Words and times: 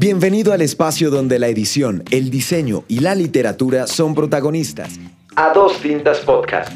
Bienvenido 0.00 0.54
al 0.54 0.62
espacio 0.62 1.10
donde 1.10 1.38
la 1.38 1.48
edición, 1.48 2.04
el 2.10 2.30
diseño 2.30 2.84
y 2.88 3.00
la 3.00 3.14
literatura 3.14 3.86
son 3.86 4.14
protagonistas. 4.14 4.98
A 5.36 5.52
dos 5.52 5.78
tintas 5.82 6.20
podcast. 6.20 6.72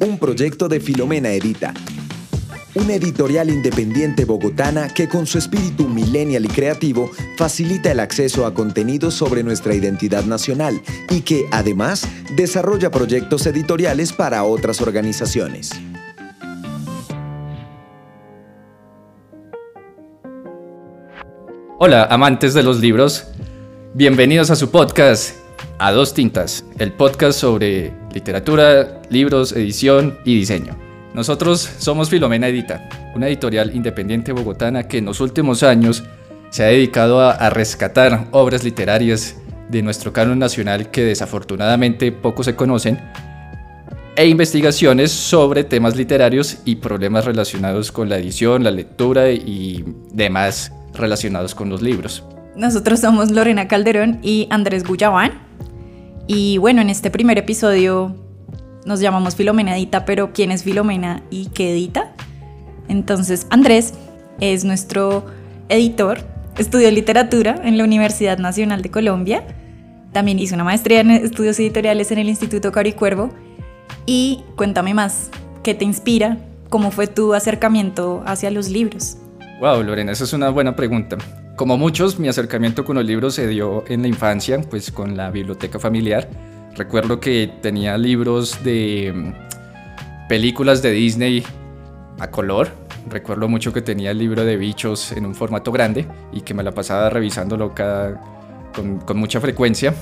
Un 0.00 0.18
proyecto 0.18 0.66
de 0.66 0.80
Filomena 0.80 1.30
Edita. 1.30 1.72
Una 2.74 2.94
editorial 2.94 3.48
independiente 3.48 4.24
bogotana 4.24 4.88
que 4.92 5.08
con 5.08 5.24
su 5.28 5.38
espíritu 5.38 5.86
millennial 5.86 6.44
y 6.44 6.48
creativo 6.48 7.12
facilita 7.36 7.92
el 7.92 8.00
acceso 8.00 8.44
a 8.44 8.54
contenidos 8.54 9.14
sobre 9.14 9.44
nuestra 9.44 9.76
identidad 9.76 10.24
nacional 10.24 10.82
y 11.10 11.20
que 11.20 11.44
además 11.52 12.08
desarrolla 12.34 12.90
proyectos 12.90 13.46
editoriales 13.46 14.12
para 14.12 14.42
otras 14.42 14.80
organizaciones. 14.80 15.70
Hola, 21.84 22.04
amantes 22.08 22.54
de 22.54 22.62
los 22.62 22.78
libros. 22.78 23.24
Bienvenidos 23.92 24.52
a 24.52 24.54
su 24.54 24.70
podcast 24.70 25.34
A 25.80 25.90
Dos 25.90 26.14
Tintas, 26.14 26.64
el 26.78 26.92
podcast 26.92 27.40
sobre 27.40 27.92
literatura, 28.14 29.02
libros, 29.10 29.50
edición 29.50 30.16
y 30.24 30.36
diseño. 30.36 30.78
Nosotros 31.12 31.68
somos 31.78 32.08
Filomena 32.08 32.46
Edita, 32.46 32.88
una 33.16 33.26
editorial 33.26 33.74
independiente 33.74 34.30
bogotana 34.30 34.86
que 34.86 34.98
en 34.98 35.06
los 35.06 35.20
últimos 35.20 35.64
años 35.64 36.04
se 36.50 36.62
ha 36.62 36.68
dedicado 36.68 37.20
a, 37.20 37.50
rescatar 37.50 38.28
obras 38.30 38.62
literarias 38.62 39.38
de 39.68 39.82
nuestro 39.82 40.12
canon 40.12 40.38
nacional 40.38 40.88
que 40.92 41.02
desafortunadamente 41.02 42.12
poco 42.12 42.44
se 42.44 42.54
conocen 42.54 43.00
e 44.14 44.28
investigaciones 44.28 45.10
sobre 45.10 45.64
temas 45.64 45.96
literarios 45.96 46.58
y 46.64 46.76
problemas 46.76 47.24
relacionados 47.24 47.90
con 47.90 48.08
la 48.08 48.18
edición, 48.18 48.62
la 48.62 48.70
lectura 48.70 49.32
y 49.32 49.84
demás 50.12 50.70
relacionados 50.94 51.54
con 51.54 51.68
los 51.68 51.82
libros. 51.82 52.24
Nosotros 52.56 53.00
somos 53.00 53.30
Lorena 53.30 53.68
Calderón 53.68 54.18
y 54.22 54.46
Andrés 54.50 54.84
Guyabán. 54.84 55.32
Y 56.26 56.58
bueno, 56.58 56.82
en 56.82 56.90
este 56.90 57.10
primer 57.10 57.38
episodio 57.38 58.14
nos 58.84 59.00
llamamos 59.00 59.36
Filomena 59.36 59.76
Edita, 59.76 60.04
pero 60.04 60.32
¿quién 60.32 60.50
es 60.50 60.64
Filomena 60.64 61.22
y 61.30 61.46
qué 61.46 61.72
edita? 61.72 62.12
Entonces, 62.88 63.46
Andrés 63.50 63.94
es 64.40 64.64
nuestro 64.64 65.24
editor, 65.68 66.20
estudió 66.58 66.90
literatura 66.90 67.60
en 67.64 67.78
la 67.78 67.84
Universidad 67.84 68.38
Nacional 68.38 68.82
de 68.82 68.90
Colombia, 68.90 69.44
también 70.12 70.38
hizo 70.38 70.54
una 70.54 70.64
maestría 70.64 71.00
en 71.00 71.10
estudios 71.10 71.58
editoriales 71.58 72.10
en 72.12 72.18
el 72.18 72.28
Instituto 72.28 72.70
Caricuervo. 72.70 73.30
Y 74.04 74.44
cuéntame 74.56 74.94
más, 74.94 75.30
¿qué 75.62 75.74
te 75.74 75.84
inspira? 75.84 76.38
¿Cómo 76.68 76.90
fue 76.90 77.06
tu 77.06 77.34
acercamiento 77.34 78.22
hacia 78.26 78.50
los 78.50 78.68
libros? 78.68 79.16
Wow, 79.62 79.80
Lorena, 79.84 80.10
esa 80.10 80.24
es 80.24 80.32
una 80.32 80.50
buena 80.50 80.74
pregunta. 80.74 81.16
Como 81.54 81.78
muchos, 81.78 82.18
mi 82.18 82.26
acercamiento 82.26 82.84
con 82.84 82.96
los 82.96 83.04
libros 83.04 83.36
se 83.36 83.46
dio 83.46 83.84
en 83.86 84.02
la 84.02 84.08
infancia, 84.08 84.60
pues 84.60 84.90
con 84.90 85.16
la 85.16 85.30
biblioteca 85.30 85.78
familiar. 85.78 86.28
Recuerdo 86.74 87.20
que 87.20 87.48
tenía 87.62 87.96
libros 87.96 88.64
de 88.64 89.12
mm, 89.14 90.28
películas 90.28 90.82
de 90.82 90.90
Disney 90.90 91.44
a 92.18 92.28
color. 92.28 92.70
Recuerdo 93.08 93.46
mucho 93.46 93.72
que 93.72 93.82
tenía 93.82 94.10
el 94.10 94.18
libro 94.18 94.44
de 94.44 94.56
bichos 94.56 95.12
en 95.12 95.26
un 95.26 95.34
formato 95.36 95.70
grande 95.70 96.08
y 96.32 96.40
que 96.40 96.54
me 96.54 96.64
la 96.64 96.72
pasaba 96.72 97.08
revisándolo 97.08 97.72
cada, 97.72 98.20
con, 98.74 98.98
con 98.98 99.16
mucha 99.16 99.40
frecuencia. 99.40 99.94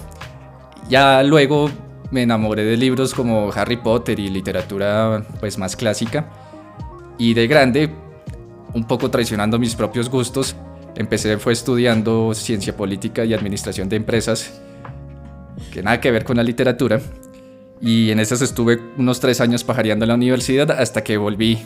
Ya 0.88 1.22
luego 1.22 1.68
me 2.10 2.22
enamoré 2.22 2.64
de 2.64 2.78
libros 2.78 3.12
como 3.12 3.52
Harry 3.54 3.76
Potter 3.76 4.20
y 4.20 4.30
literatura 4.30 5.22
pues 5.38 5.58
más 5.58 5.76
clásica. 5.76 6.30
Y 7.18 7.34
de 7.34 7.46
grande 7.46 7.90
un 8.74 8.84
poco 8.86 9.10
traicionando 9.10 9.58
mis 9.58 9.74
propios 9.74 10.08
gustos, 10.08 10.56
empecé 10.96 11.38
fue 11.38 11.52
estudiando 11.52 12.34
ciencia 12.34 12.76
política 12.76 13.24
y 13.24 13.34
administración 13.34 13.88
de 13.88 13.96
empresas, 13.96 14.60
que 15.72 15.82
nada 15.82 16.00
que 16.00 16.10
ver 16.10 16.24
con 16.24 16.36
la 16.36 16.42
literatura. 16.42 17.00
Y 17.80 18.10
en 18.10 18.20
esas 18.20 18.42
estuve 18.42 18.78
unos 18.98 19.20
tres 19.20 19.40
años 19.40 19.64
pajareando 19.64 20.04
en 20.04 20.08
la 20.08 20.14
universidad 20.14 20.70
hasta 20.70 21.02
que 21.02 21.16
volví 21.16 21.58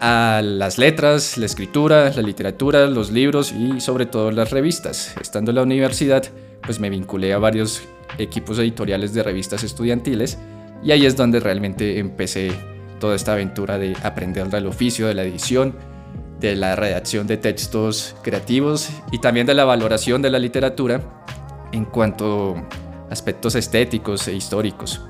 a 0.00 0.40
las 0.42 0.78
letras, 0.78 1.36
la 1.36 1.46
escritura, 1.46 2.10
la 2.14 2.22
literatura, 2.22 2.86
los 2.86 3.10
libros 3.10 3.52
y 3.52 3.80
sobre 3.80 4.06
todo 4.06 4.30
las 4.30 4.50
revistas. 4.50 5.14
Estando 5.20 5.50
en 5.50 5.56
la 5.56 5.62
universidad, 5.62 6.24
pues 6.62 6.80
me 6.80 6.90
vinculé 6.90 7.32
a 7.32 7.38
varios 7.38 7.82
equipos 8.18 8.58
editoriales 8.58 9.12
de 9.12 9.22
revistas 9.22 9.64
estudiantiles 9.64 10.38
y 10.82 10.92
ahí 10.92 11.06
es 11.06 11.16
donde 11.16 11.40
realmente 11.40 11.98
empecé 11.98 12.52
toda 12.98 13.14
esta 13.14 13.32
aventura 13.32 13.78
de 13.78 13.96
aprender 14.02 14.48
del 14.48 14.66
oficio 14.66 15.06
de 15.06 15.14
la 15.14 15.22
edición, 15.22 15.74
de 16.40 16.56
la 16.56 16.76
redacción 16.76 17.26
de 17.26 17.36
textos 17.36 18.14
creativos 18.22 18.90
y 19.10 19.18
también 19.20 19.46
de 19.46 19.54
la 19.54 19.64
valoración 19.64 20.22
de 20.22 20.30
la 20.30 20.38
literatura 20.38 21.00
en 21.72 21.84
cuanto 21.84 22.56
a 23.08 23.12
aspectos 23.12 23.54
estéticos 23.54 24.26
e 24.28 24.34
históricos. 24.34 25.00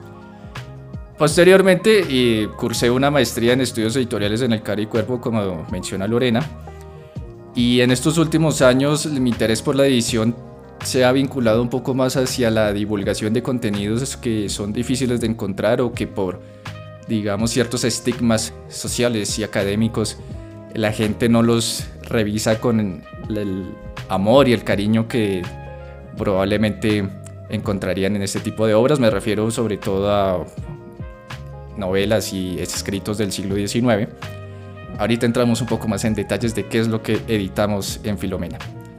Posteriormente 1.18 2.46
cursé 2.56 2.90
una 2.90 3.10
maestría 3.10 3.54
en 3.54 3.62
estudios 3.62 3.96
editoriales 3.96 4.42
en 4.42 4.52
el 4.52 4.62
Cari 4.62 4.82
y 4.82 4.86
Cuerpo, 4.86 5.20
como 5.20 5.66
menciona 5.70 6.06
Lorena, 6.06 6.44
y 7.54 7.80
en 7.80 7.90
estos 7.90 8.18
últimos 8.18 8.60
años 8.60 9.06
mi 9.06 9.30
interés 9.30 9.62
por 9.62 9.76
la 9.76 9.86
edición 9.86 10.36
se 10.84 11.06
ha 11.06 11.12
vinculado 11.12 11.62
un 11.62 11.70
poco 11.70 11.94
más 11.94 12.16
hacia 12.18 12.50
la 12.50 12.72
divulgación 12.72 13.32
de 13.32 13.42
contenidos 13.42 14.18
que 14.18 14.50
son 14.50 14.74
difíciles 14.74 15.22
de 15.22 15.26
encontrar 15.26 15.80
o 15.80 15.92
que 15.92 16.06
por 16.06 16.42
digamos, 17.08 17.50
ciertos 17.50 17.84
estigmas 17.84 18.52
sociales 18.68 19.38
y 19.38 19.44
académicos, 19.44 20.18
la 20.74 20.92
gente 20.92 21.28
no 21.28 21.42
los 21.42 21.86
revisa 22.02 22.60
con 22.60 23.02
el 23.28 23.74
amor 24.08 24.48
y 24.48 24.52
el 24.52 24.64
cariño 24.64 25.08
que 25.08 25.42
probablemente 26.16 27.08
encontrarían 27.48 28.16
en 28.16 28.22
este 28.22 28.40
tipo 28.40 28.66
de 28.66 28.74
obras. 28.74 29.00
Me 29.00 29.10
refiero 29.10 29.50
sobre 29.50 29.76
todo 29.76 30.10
a 30.12 30.46
novelas 31.76 32.32
y 32.32 32.58
escritos 32.58 33.18
del 33.18 33.32
siglo 33.32 33.54
XIX. 33.54 34.08
Ahorita 34.98 35.26
entramos 35.26 35.60
un 35.60 35.66
poco 35.66 35.88
más 35.88 36.04
en 36.04 36.14
detalles 36.14 36.54
de 36.54 36.66
qué 36.66 36.78
es 36.78 36.88
lo 36.88 37.02
que 37.02 37.20
editamos 37.28 38.00
en 38.04 38.18
Filomena. 38.18 38.58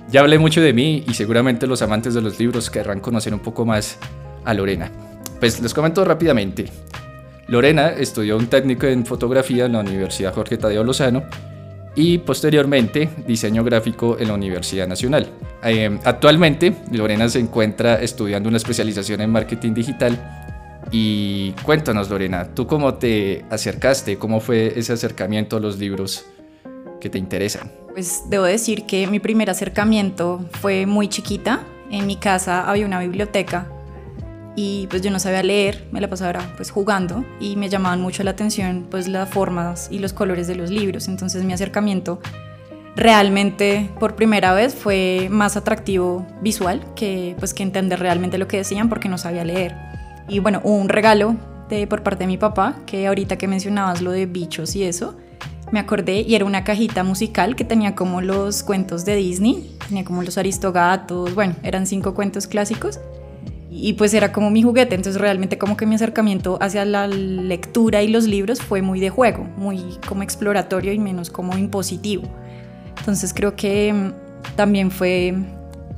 Ya 0.10 0.22
hablé 0.22 0.38
mucho 0.38 0.62
de 0.62 0.74
mí 0.74 1.04
y 1.08 1.14
seguramente 1.16 1.68
los 1.68 1.82
amantes 1.82 2.14
de 2.14 2.22
los 2.22 2.40
libros 2.40 2.70
querrán 2.70 3.00
conocer 3.00 3.34
un 3.34 3.40
poco 3.40 3.66
más 3.66 3.98
a 4.46 4.54
Lorena. 4.54 4.92
Pues 5.40 5.60
les 5.60 5.74
comento 5.74 6.06
rápidamente. 6.06 6.66
Lorena 7.48 7.90
estudió 7.90 8.38
un 8.38 8.48
técnico 8.48 8.88
en 8.88 9.06
fotografía 9.06 9.66
en 9.66 9.74
la 9.74 9.80
Universidad 9.80 10.34
Jorge 10.34 10.58
Tadeo 10.58 10.84
Lozano 10.84 11.24
y 11.96 12.20
posteriormente 12.20 13.10
diseño 13.26 13.64
gráfico 13.64 14.18
en 14.20 14.28
la 14.28 14.34
Universidad 14.34 14.88
Nacional. 14.88 15.28
Eh, 15.64 15.98
actualmente 16.04 16.76
Lorena 16.92 17.30
se 17.30 17.40
encuentra 17.40 18.02
estudiando 18.02 18.50
una 18.50 18.58
especialización 18.58 19.22
en 19.22 19.32
marketing 19.32 19.74
digital 19.74 20.46
y 20.92 21.52
cuéntanos 21.64 22.10
Lorena, 22.10 22.50
¿tú 22.54 22.68
cómo 22.68 22.96
te 22.96 23.46
acercaste? 23.50 24.18
¿Cómo 24.18 24.40
fue 24.42 24.74
ese 24.78 24.94
acercamiento 24.94 25.58
a 25.58 25.60
los 25.60 25.78
libros 25.80 26.26
que 27.00 27.10
te 27.10 27.18
interesan? 27.18 27.72
Pues 27.94 28.24
debo 28.30 28.44
decir 28.44 28.86
que 28.86 29.08
mi 29.08 29.20
primer 29.20 29.50
acercamiento 29.50 30.46
fue 30.52 30.86
muy 30.86 31.08
chiquita. 31.08 31.66
En 31.90 32.06
mi 32.06 32.18
casa 32.18 32.70
había 32.70 32.86
una 32.86 33.00
biblioteca 33.00 33.72
y 34.58 34.88
pues 34.88 35.04
yo 35.04 35.12
no 35.12 35.20
sabía 35.20 35.44
leer, 35.44 35.88
me 35.92 36.02
la 36.02 36.10
pasaba 36.10 36.52
pues 36.58 36.72
jugando 36.72 37.24
y 37.40 37.56
me 37.56 37.70
llamaban 37.70 38.02
mucho 38.02 38.24
la 38.24 38.32
atención 38.32 38.88
pues 38.90 39.08
las 39.08 39.30
formas 39.30 39.88
y 39.92 40.00
los 40.00 40.14
colores 40.14 40.48
de 40.48 40.56
los 40.56 40.72
libros, 40.72 41.08
entonces 41.08 41.44
mi 41.44 41.54
acercamiento 41.54 42.20
realmente 42.96 43.88
por 44.00 44.16
primera 44.16 44.54
vez 44.54 44.74
fue 44.74 45.28
más 45.30 45.56
atractivo 45.58 46.26
visual 46.42 46.84
que 46.96 47.36
pues 47.38 47.54
que 47.54 47.62
entender 47.62 48.00
realmente 48.00 48.40
lo 48.40 48.48
que 48.48 48.58
decían 48.58 48.90
porque 48.90 49.08
no 49.08 49.20
sabía 49.20 49.46
leer. 49.46 49.76
Y 50.28 50.40
bueno, 50.40 50.60
un 50.64 50.90
regalo 50.90 51.36
de, 51.70 51.86
por 51.86 52.02
parte 52.02 52.24
de 52.24 52.28
mi 52.28 52.38
papá, 52.38 52.78
que 52.88 53.06
ahorita 53.06 53.38
que 53.38 53.48
mencionabas 53.48 54.02
lo 54.02 54.10
de 54.10 54.26
bichos 54.26 54.76
y 54.76 54.84
eso, 54.84 55.16
me 55.72 55.80
acordé 55.80 56.22
y 56.22 56.34
era 56.34 56.46
una 56.46 56.64
cajita 56.64 57.04
musical 57.04 57.56
que 57.56 57.64
tenía 57.64 57.94
como 57.94 58.22
los 58.22 58.64
cuentos 58.64 59.06
de 59.06 59.16
Disney, 59.18 59.78
tenía 59.88 60.04
como 60.04 60.24
los 60.24 60.40
aristogatos, 60.40 61.36
bueno, 61.36 61.54
eran 61.62 61.86
cinco 61.86 62.16
cuentos 62.16 62.48
clásicos 62.48 63.00
y 63.70 63.94
pues 63.94 64.14
era 64.14 64.32
como 64.32 64.50
mi 64.50 64.64
juguete, 64.64 64.96
entonces 64.96 65.22
realmente 65.22 65.58
como 65.58 65.76
que 65.76 65.86
mi 65.86 65.96
acercamiento 65.96 66.58
hacia 66.62 66.86
la 66.86 67.08
lectura 67.08 68.02
y 68.02 68.08
los 68.08 68.26
libros 68.26 68.62
fue 68.62 68.82
muy 68.82 69.00
de 69.00 69.10
juego, 69.10 69.44
muy 69.58 69.84
como 70.08 70.24
exploratorio 70.24 70.94
y 70.94 71.00
menos 71.00 71.30
como 71.30 71.58
impositivo. 71.58 72.24
Entonces 72.98 73.34
creo 73.34 73.56
que 73.56 73.94
mm, 73.94 74.56
también 74.56 74.90
fue, 74.90 75.36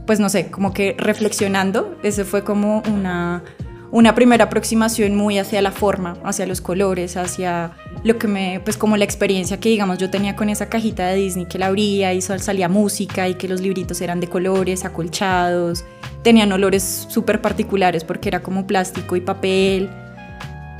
pues 0.06 0.20
no 0.20 0.30
sé, 0.30 0.50
como 0.50 0.74
que 0.74 0.96
reflexionando, 0.98 1.96
ese 2.04 2.26
fue 2.26 2.44
como 2.44 2.82
una 2.92 3.44
una 3.92 4.14
primera 4.14 4.46
aproximación 4.46 5.16
muy 5.16 5.40
hacia 5.40 5.62
la 5.62 5.72
forma, 5.72 6.18
hacia 6.24 6.46
los 6.46 6.62
colores, 6.62 7.18
hacia 7.18 7.72
lo 8.04 8.18
que 8.18 8.28
me, 8.28 8.62
pues 8.64 8.78
como 8.78 8.98
la 8.98 9.04
experiencia 9.04 9.60
que 9.60 9.70
digamos 9.70 9.98
yo 9.98 10.10
tenía 10.10 10.36
con 10.36 10.50
esa 10.50 10.70
cajita 10.70 11.08
de 11.08 11.16
Disney 11.16 11.46
que 11.48 11.58
la 11.58 11.68
abría 11.68 12.14
y 12.14 12.22
salía 12.22 12.70
música 12.70 13.28
y 13.28 13.36
que 13.36 13.48
los 13.48 13.62
libritos 13.62 14.00
eran 14.02 14.20
de 14.20 14.28
colores, 14.28 14.86
acolchados, 14.86 15.86
tenían 16.24 16.52
olores 16.52 17.08
súper 17.10 17.42
particulares 17.42 18.04
porque 18.04 18.30
era 18.30 18.42
como 18.42 18.68
plástico 18.68 19.16
y 19.16 19.22
papel. 19.22 19.90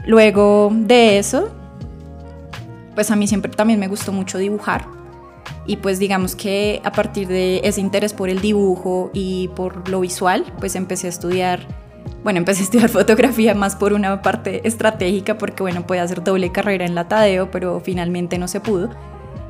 Luego 0.06 0.72
de 0.74 1.18
eso, 1.18 1.52
pues 2.96 3.12
a 3.12 3.16
mí 3.16 3.28
siempre 3.28 3.52
también 3.52 3.80
me 3.80 3.88
gustó 3.88 4.12
mucho 4.12 4.38
dibujar 4.38 4.86
Y 5.66 5.78
pues 5.78 6.00
digamos 6.00 6.36
que 6.36 6.82
a 6.84 6.92
partir 6.92 7.28
de 7.28 7.62
ese 7.64 7.82
interés 7.82 8.14
por 8.14 8.30
el 8.30 8.42
dibujo 8.42 9.10
y 9.14 9.50
por 9.50 9.88
lo 9.90 10.02
visual, 10.02 10.46
pues 10.60 10.76
empecé 10.76 11.08
a 11.08 11.10
estudiar, 11.10 11.60
bueno, 12.24 12.40
empecé 12.40 12.62
a 12.62 12.64
estudiar 12.64 12.90
fotografía 12.90 13.54
más 13.54 13.76
por 13.76 13.94
una 13.94 14.22
parte 14.22 14.68
estratégica, 14.68 15.38
porque 15.38 15.64
bueno, 15.64 15.86
puede 15.86 16.02
hacer 16.02 16.24
doble 16.24 16.52
carrera 16.52 16.86
en 16.86 16.96
la 16.96 17.08
Tadeo, 17.08 17.52
pero 17.52 17.80
finalmente 17.80 18.38
no 18.38 18.48
se 18.48 18.60
pudo. 18.60 18.90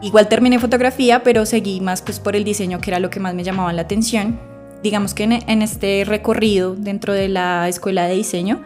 Igual 0.02 0.30
terminé 0.30 0.60
fotografía, 0.60 1.24
pero 1.24 1.46
seguí 1.46 1.82
más 1.82 2.02
pues 2.02 2.20
por 2.20 2.36
el 2.36 2.44
diseño, 2.44 2.80
que 2.80 2.92
era 2.92 3.00
lo 3.00 3.10
que 3.10 3.20
más 3.20 3.36
me 3.36 3.44
llamaba 3.44 3.74
la 3.74 3.82
atención. 3.82 4.40
Digamos 4.82 5.14
que 5.14 5.24
en, 5.24 5.62
este 5.62 6.04
recorrido 6.06 6.74
dentro 6.74 7.14
de 7.14 7.28
la 7.28 7.68
escuela 7.68 8.08
de 8.08 8.16
diseño, 8.16 8.62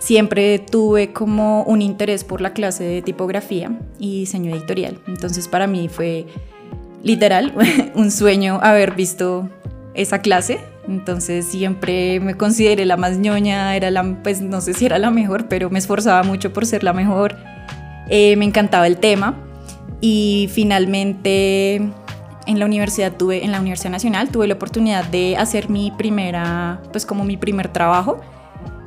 siempre 0.00 0.58
tuve 0.58 1.12
como 1.12 1.62
un 1.62 1.80
interés 1.80 2.24
por 2.24 2.40
la 2.40 2.52
clase 2.52 2.82
de 2.82 3.02
tipografía 3.02 3.70
y 4.00 4.20
diseño 4.20 4.52
editorial. 4.52 4.98
Entonces 5.06 5.46
para 5.46 5.68
mí 5.68 5.88
fue 5.88 6.26
literal, 7.04 7.54
un 7.94 8.10
sueño 8.10 8.58
haber 8.62 8.94
visto 8.96 9.48
esa 9.94 10.18
clase. 10.20 10.58
Entonces 10.88 11.46
siempre 11.46 12.20
me 12.20 12.34
consideré 12.34 12.84
la 12.84 12.96
más 12.96 13.18
ñoña, 13.18 13.74
era 13.76 13.90
la, 13.90 14.02
pues 14.22 14.40
no 14.42 14.60
sé 14.60 14.74
si 14.74 14.86
era 14.86 14.98
la 14.98 15.10
mejor, 15.10 15.48
pero 15.48 15.70
me 15.70 15.78
esforzaba 15.78 16.22
mucho 16.22 16.52
por 16.52 16.66
ser 16.66 16.84
la 16.84 16.92
mejor. 16.92 17.36
Eh, 18.08 18.36
me 18.36 18.44
encantaba 18.44 18.86
el 18.86 18.98
tema 18.98 19.34
y 20.00 20.50
finalmente 20.52 21.76
en 22.46 22.58
la 22.58 22.66
universidad 22.66 23.12
tuve, 23.12 23.44
en 23.44 23.52
la 23.52 23.60
Universidad 23.60 23.90
Nacional 23.90 24.28
tuve 24.28 24.46
la 24.46 24.54
oportunidad 24.54 25.04
de 25.04 25.36
hacer 25.36 25.70
mi 25.70 25.90
primera, 25.90 26.82
pues 26.92 27.06
como 27.06 27.24
mi 27.24 27.36
primer 27.36 27.68
trabajo 27.68 28.20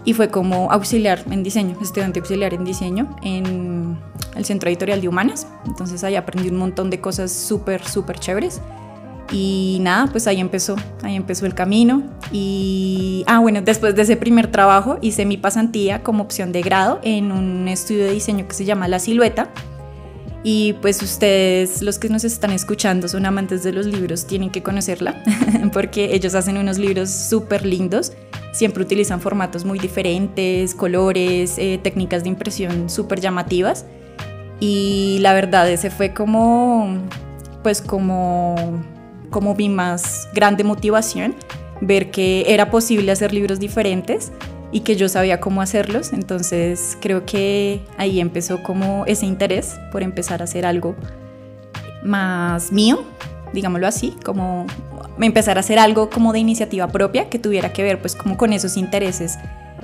y 0.06 0.14
fue 0.14 0.30
como 0.30 0.72
auxiliar 0.72 1.24
en 1.30 1.44
diseño, 1.44 1.76
estudiante 1.82 2.20
auxiliar 2.20 2.54
en 2.54 2.64
diseño 2.64 3.14
en 3.24 3.98
el 4.36 4.46
Centro 4.46 4.70
Editorial 4.70 5.02
de 5.02 5.08
Humanas. 5.10 5.48
Entonces 5.66 6.04
ahí 6.04 6.16
aprendí 6.16 6.50
un 6.50 6.58
montón 6.58 6.90
de 6.90 7.02
cosas 7.02 7.32
súper, 7.32 7.84
súper 7.86 8.18
chéveres. 8.18 8.62
Y 9.32 9.80
nada, 9.82 10.08
pues 10.08 10.26
ahí 10.28 10.40
empezó, 10.40 10.76
ahí 11.04 11.16
empezó 11.16 11.46
el 11.46 11.54
camino. 11.54 12.04
Y, 12.32 13.24
ah, 13.28 13.40
bueno, 13.40 13.62
después 13.62 13.96
de 13.96 14.02
ese 14.02 14.16
primer 14.16 14.48
trabajo 14.48 14.98
hice 15.02 15.26
mi 15.26 15.38
pasantía 15.38 16.04
como 16.04 16.24
opción 16.24 16.52
de 16.52 16.62
grado 16.62 17.00
en 17.04 17.32
un 17.32 17.68
estudio 17.68 18.06
de 18.06 18.12
diseño 18.12 18.48
que 18.48 18.54
se 18.54 18.66
llama 18.66 18.88
La 18.88 19.00
Silueta. 19.00 19.50
Y 20.44 20.74
pues 20.82 21.02
ustedes, 21.02 21.82
los 21.82 22.00
que 22.00 22.08
nos 22.10 22.24
están 22.24 22.52
escuchando, 22.52 23.08
son 23.08 23.26
amantes 23.26 23.64
de 23.64 23.74
los 23.74 23.86
libros, 23.86 24.26
tienen 24.28 24.50
que 24.50 24.64
conocerla, 24.64 25.22
porque 25.74 26.16
ellos 26.16 26.36
hacen 26.36 26.58
unos 26.58 26.78
libros 26.78 27.10
súper 27.10 27.66
lindos 27.66 28.14
Siempre 28.58 28.82
utilizan 28.82 29.22
formatos 29.22 29.66
muy 29.66 29.78
diferentes, 29.78 30.74
colores, 30.74 31.60
eh, 31.60 31.80
técnicas 31.84 32.24
de 32.24 32.30
impresión 32.30 32.90
súper 32.90 33.20
llamativas. 33.22 33.86
Y 34.60 35.20
la 35.22 35.34
verdad, 35.34 35.70
ese 35.70 35.92
fue 35.92 36.12
como, 36.12 36.98
pues 37.62 37.84
como, 37.84 38.56
como 39.30 39.56
mi 39.56 39.70
más 39.70 40.30
grande 40.34 40.64
motivación, 40.64 41.36
ver 41.82 42.12
que 42.12 42.46
era 42.48 42.72
posible 42.72 43.12
hacer 43.12 43.34
libros 43.34 43.60
diferentes 43.60 44.32
y 44.72 44.82
que 44.82 44.96
yo 44.96 45.10
sabía 45.10 45.40
cómo 45.40 45.62
hacerlos. 45.62 46.14
Entonces 46.14 46.98
creo 47.02 47.26
que 47.26 47.82
ahí 47.98 48.20
empezó 48.20 48.64
como 48.64 49.06
ese 49.06 49.26
interés 49.26 49.76
por 49.92 50.04
empezar 50.04 50.42
a 50.42 50.46
hacer 50.46 50.66
algo 50.66 50.96
más 52.04 52.72
mío, 52.72 53.04
digámoslo 53.54 53.88
así, 53.88 54.16
como 54.24 54.66
empezar 55.20 55.58
a 55.58 55.62
hacer 55.62 55.80
algo 55.80 56.10
como 56.10 56.34
de 56.34 56.40
iniciativa 56.40 56.88
propia 56.88 57.30
que 57.30 57.40
tuviera 57.40 57.74
que 57.74 57.84
ver 57.84 58.00
pues 58.00 58.16
como 58.16 58.38
con 58.38 58.54
esos 58.54 58.78
intereses 58.78 59.38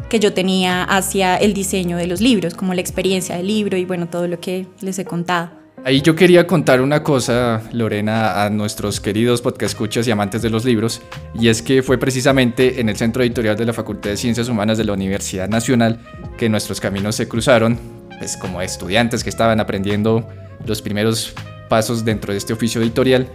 que 0.10 0.20
yo 0.20 0.34
tenía 0.34 0.84
hacia 0.84 1.38
el 1.38 1.54
diseño 1.54 1.98
de 1.98 2.08
los 2.08 2.22
libros, 2.22 2.54
como 2.54 2.74
la 2.74 2.82
experiencia 2.82 3.38
del 3.38 3.48
libro 3.48 3.78
y 3.78 3.86
bueno, 3.86 4.08
todo 4.08 4.28
lo 4.28 4.40
que 4.40 4.68
les 4.82 5.00
he 5.00 5.06
contado. 5.06 5.63
Ahí 5.86 6.02
yo 6.02 6.16
quería 6.16 6.48
contar 6.48 6.80
una 6.80 7.04
cosa, 7.04 7.62
Lorena, 7.74 8.46
a 8.46 8.50
nuestros 8.50 9.02
queridos 9.02 9.42
podcast 9.42 9.74
escuchas 9.74 10.08
y 10.08 10.12
amantes 10.12 10.42
de 10.42 10.50
los 10.50 10.64
libros, 10.64 11.02
y 11.34 11.50
es 11.50 11.62
que 11.62 11.84
fue 11.84 11.98
precisamente 11.98 12.80
en 12.80 12.88
el 12.88 12.96
Centro 12.96 13.22
Editorial 13.22 13.58
de 13.58 13.66
la 13.66 13.74
Facultad 13.74 14.12
de 14.12 14.16
Ciencias 14.16 14.48
Humanas 14.48 14.78
de 14.78 14.86
la 14.86 14.94
Universidad 14.94 15.50
Nacional 15.50 16.00
que 16.38 16.48
nuestros 16.48 16.80
caminos 16.80 17.16
se 17.16 17.28
cruzaron, 17.28 17.78
pues 18.18 18.38
como 18.38 18.62
estudiantes 18.62 19.26
que 19.26 19.30
estaban 19.30 19.60
aprendiendo 19.60 20.26
los 20.66 20.82
primeros 20.82 21.34
pasos 21.68 22.06
dentro 22.06 22.32
de 22.32 22.38
este 22.38 22.54
oficio 22.54 22.82
editorial 22.82 23.28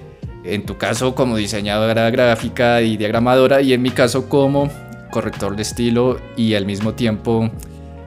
en 0.44 0.64
tu 0.64 0.78
caso 0.78 1.14
como 1.14 1.36
diseñadora 1.36 2.08
gráfica 2.08 2.80
y 2.80 2.96
diagramadora 2.96 3.60
y 3.60 3.74
en 3.74 3.82
mi 3.82 3.90
caso 3.90 4.28
como 4.30 4.70
corrector 5.10 5.54
de 5.54 5.62
estilo 5.62 6.18
y 6.34 6.54
al 6.54 6.64
mismo 6.64 6.94
tiempo 6.94 7.50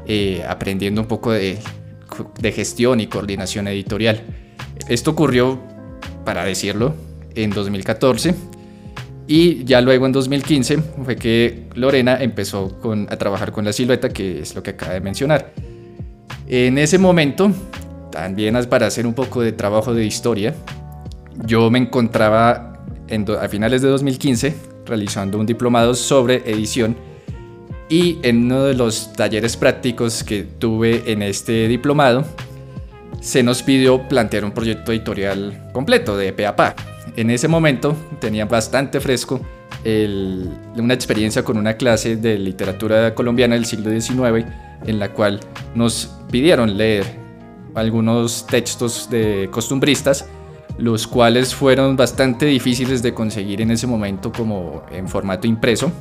eh, 0.07 0.43
aprendiendo 0.47 1.01
un 1.01 1.07
poco 1.07 1.31
de, 1.31 1.59
gestión 2.51 2.99
y 2.99 3.07
coordinación 3.07 3.67
editorial. 3.67 4.21
Esto 4.87 5.11
ocurrió, 5.11 5.59
para 6.25 6.43
decirlo, 6.45 6.93
en 7.35 7.51
2014 7.51 8.35
y 9.27 9.63
ya 9.63 9.79
luego 9.81 10.05
en 10.05 10.11
2015 10.11 10.77
fue 11.05 11.15
que 11.15 11.67
Lorena 11.75 12.21
empezó 12.21 12.77
a 13.09 13.17
trabajar 13.17 13.51
con 13.51 13.63
la 13.63 13.71
silueta, 13.71 14.09
que 14.09 14.41
es 14.41 14.55
lo 14.55 14.61
que 14.61 14.71
acaba 14.71 14.93
de 14.93 14.99
mencionar. 14.99 15.53
En 16.47 16.77
ese 16.77 16.97
momento, 16.97 17.51
también 18.11 18.57
para 18.69 18.87
hacer 18.87 19.07
un 19.07 19.13
poco 19.13 19.41
de 19.41 19.53
trabajo 19.53 19.93
de 19.93 20.03
historia, 20.03 20.53
yo 21.45 21.71
me 21.71 21.79
encontraba 21.79 22.83
a 23.39 23.47
finales 23.47 23.81
de 23.81 23.87
2015 23.87 24.53
realizando 24.85 25.37
un 25.37 25.45
diplomado 25.45 25.93
sobre 25.95 26.37
edición 26.49 26.97
y 27.91 28.19
en 28.23 28.45
uno 28.45 28.63
de 28.63 28.73
los 28.73 29.11
talleres 29.11 29.57
prácticos 29.57 30.23
que 30.23 30.43
tuve 30.43 31.03
en 31.11 31.21
este 31.21 31.67
diplomado 31.67 32.23
se 33.19 33.43
nos 33.43 33.61
pidió 33.61 34.07
plantear 34.07 34.45
un 34.45 34.51
proyecto 34.51 34.93
editorial 34.93 35.69
completo 35.73 36.15
de 36.15 36.31
pe. 36.31 36.47
En 37.17 37.29
ese 37.29 37.49
momento 37.49 37.93
tenía 38.21 38.45
bastante 38.45 39.01
fresco 39.01 39.41
una 39.83 40.93
experiencia 40.93 41.43
con 41.43 41.57
una 41.57 41.73
clase 41.73 42.15
de 42.15 42.39
literatura 42.39 43.13
colombiana 43.13 43.55
del 43.55 43.65
siglo 43.65 43.91
XIX 43.91 44.45
en 44.85 44.97
la 44.97 45.11
cual 45.11 45.41
nos 45.75 46.15
pidieron 46.31 46.77
leer 46.77 47.03
algunos 47.75 48.47
textos 48.47 49.09
de 49.09 49.49
costumbristas 49.51 50.29
los 50.77 51.07
cuales 51.07 51.53
fueron 51.53 51.97
bastante 51.97 52.45
difíciles 52.45 53.03
de 53.03 53.13
conseguir 53.13 53.61
en 53.61 53.71
ese 53.71 53.85
momento 53.85 54.31
como 54.31 54.83
en 54.91 55.07
formato 55.07 55.45
impreso. 55.45 55.91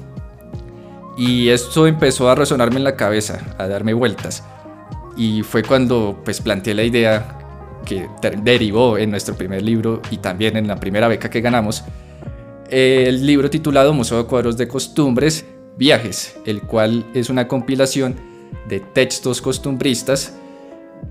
Y 1.17 1.49
esto 1.49 1.87
empezó 1.87 2.31
a 2.31 2.35
resonarme 2.35 2.77
en 2.77 2.85
la 2.85 2.97
cabeza, 2.97 3.55
a 3.59 3.67
darme 3.67 3.93
vueltas. 3.93 4.45
Y 5.17 5.43
fue 5.43 5.63
cuando 5.63 6.21
pues 6.25 6.41
planteé 6.41 6.75
la 6.75 6.85
idea 6.85 7.37
que 7.85 8.09
derivó 8.43 8.99
en 8.99 9.11
nuestro 9.11 9.35
primer 9.35 9.63
libro 9.63 10.01
y 10.11 10.19
también 10.19 10.57
en 10.57 10.69
la 10.69 10.77
primera 10.77 11.09
beca 11.09 11.31
que 11.31 11.41
ganamos, 11.41 11.85
el 12.71 13.27
libro 13.27 13.51
titulado 13.51 13.93
Museo 13.93 14.19
de 14.19 14.25
Cuadros 14.25 14.57
de 14.57 14.69
Costumbres, 14.69 15.45
Viajes, 15.77 16.37
el 16.47 16.63
cual 16.63 17.05
es 17.15 17.31
una 17.31 17.49
compilación 17.49 18.15
de 18.69 18.81
textos 18.81 19.41
costumbristas 19.41 20.35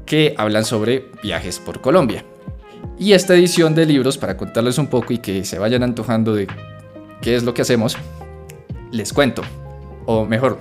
que 0.05 0.35
hablan 0.37 0.63
sobre 0.63 1.07
viajes 1.21 1.59
por 1.59 1.81
Colombia. 1.81 2.23
Y 2.97 3.13
esta 3.13 3.35
edición 3.35 3.75
de 3.75 3.85
libros, 3.85 4.17
para 4.17 4.37
contarles 4.37 4.77
un 4.77 4.87
poco 4.87 5.13
y 5.13 5.17
que 5.17 5.43
se 5.43 5.59
vayan 5.59 5.83
antojando 5.83 6.33
de 6.33 6.47
qué 7.21 7.35
es 7.35 7.43
lo 7.43 7.53
que 7.53 7.61
hacemos, 7.61 7.97
les 8.91 9.13
cuento. 9.13 9.41
O 10.11 10.25
mejor, 10.25 10.57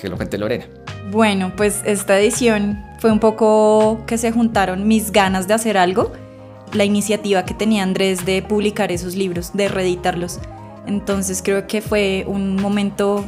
que 0.00 0.08
lo 0.08 0.16
cuente 0.16 0.38
Lorena. 0.38 0.66
Bueno, 1.10 1.50
pues 1.56 1.82
esta 1.84 2.16
edición 2.20 2.80
fue 3.00 3.10
un 3.10 3.18
poco 3.18 4.04
que 4.06 4.16
se 4.16 4.30
juntaron 4.30 4.86
mis 4.86 5.10
ganas 5.10 5.48
de 5.48 5.54
hacer 5.54 5.76
algo, 5.76 6.12
la 6.72 6.84
iniciativa 6.84 7.44
que 7.44 7.54
tenía 7.54 7.82
Andrés 7.82 8.24
de 8.24 8.40
publicar 8.40 8.92
esos 8.92 9.16
libros, 9.16 9.52
de 9.52 9.66
reeditarlos. 9.66 10.38
Entonces 10.86 11.42
creo 11.42 11.66
que 11.66 11.80
fue 11.80 12.24
un 12.28 12.54
momento, 12.54 13.24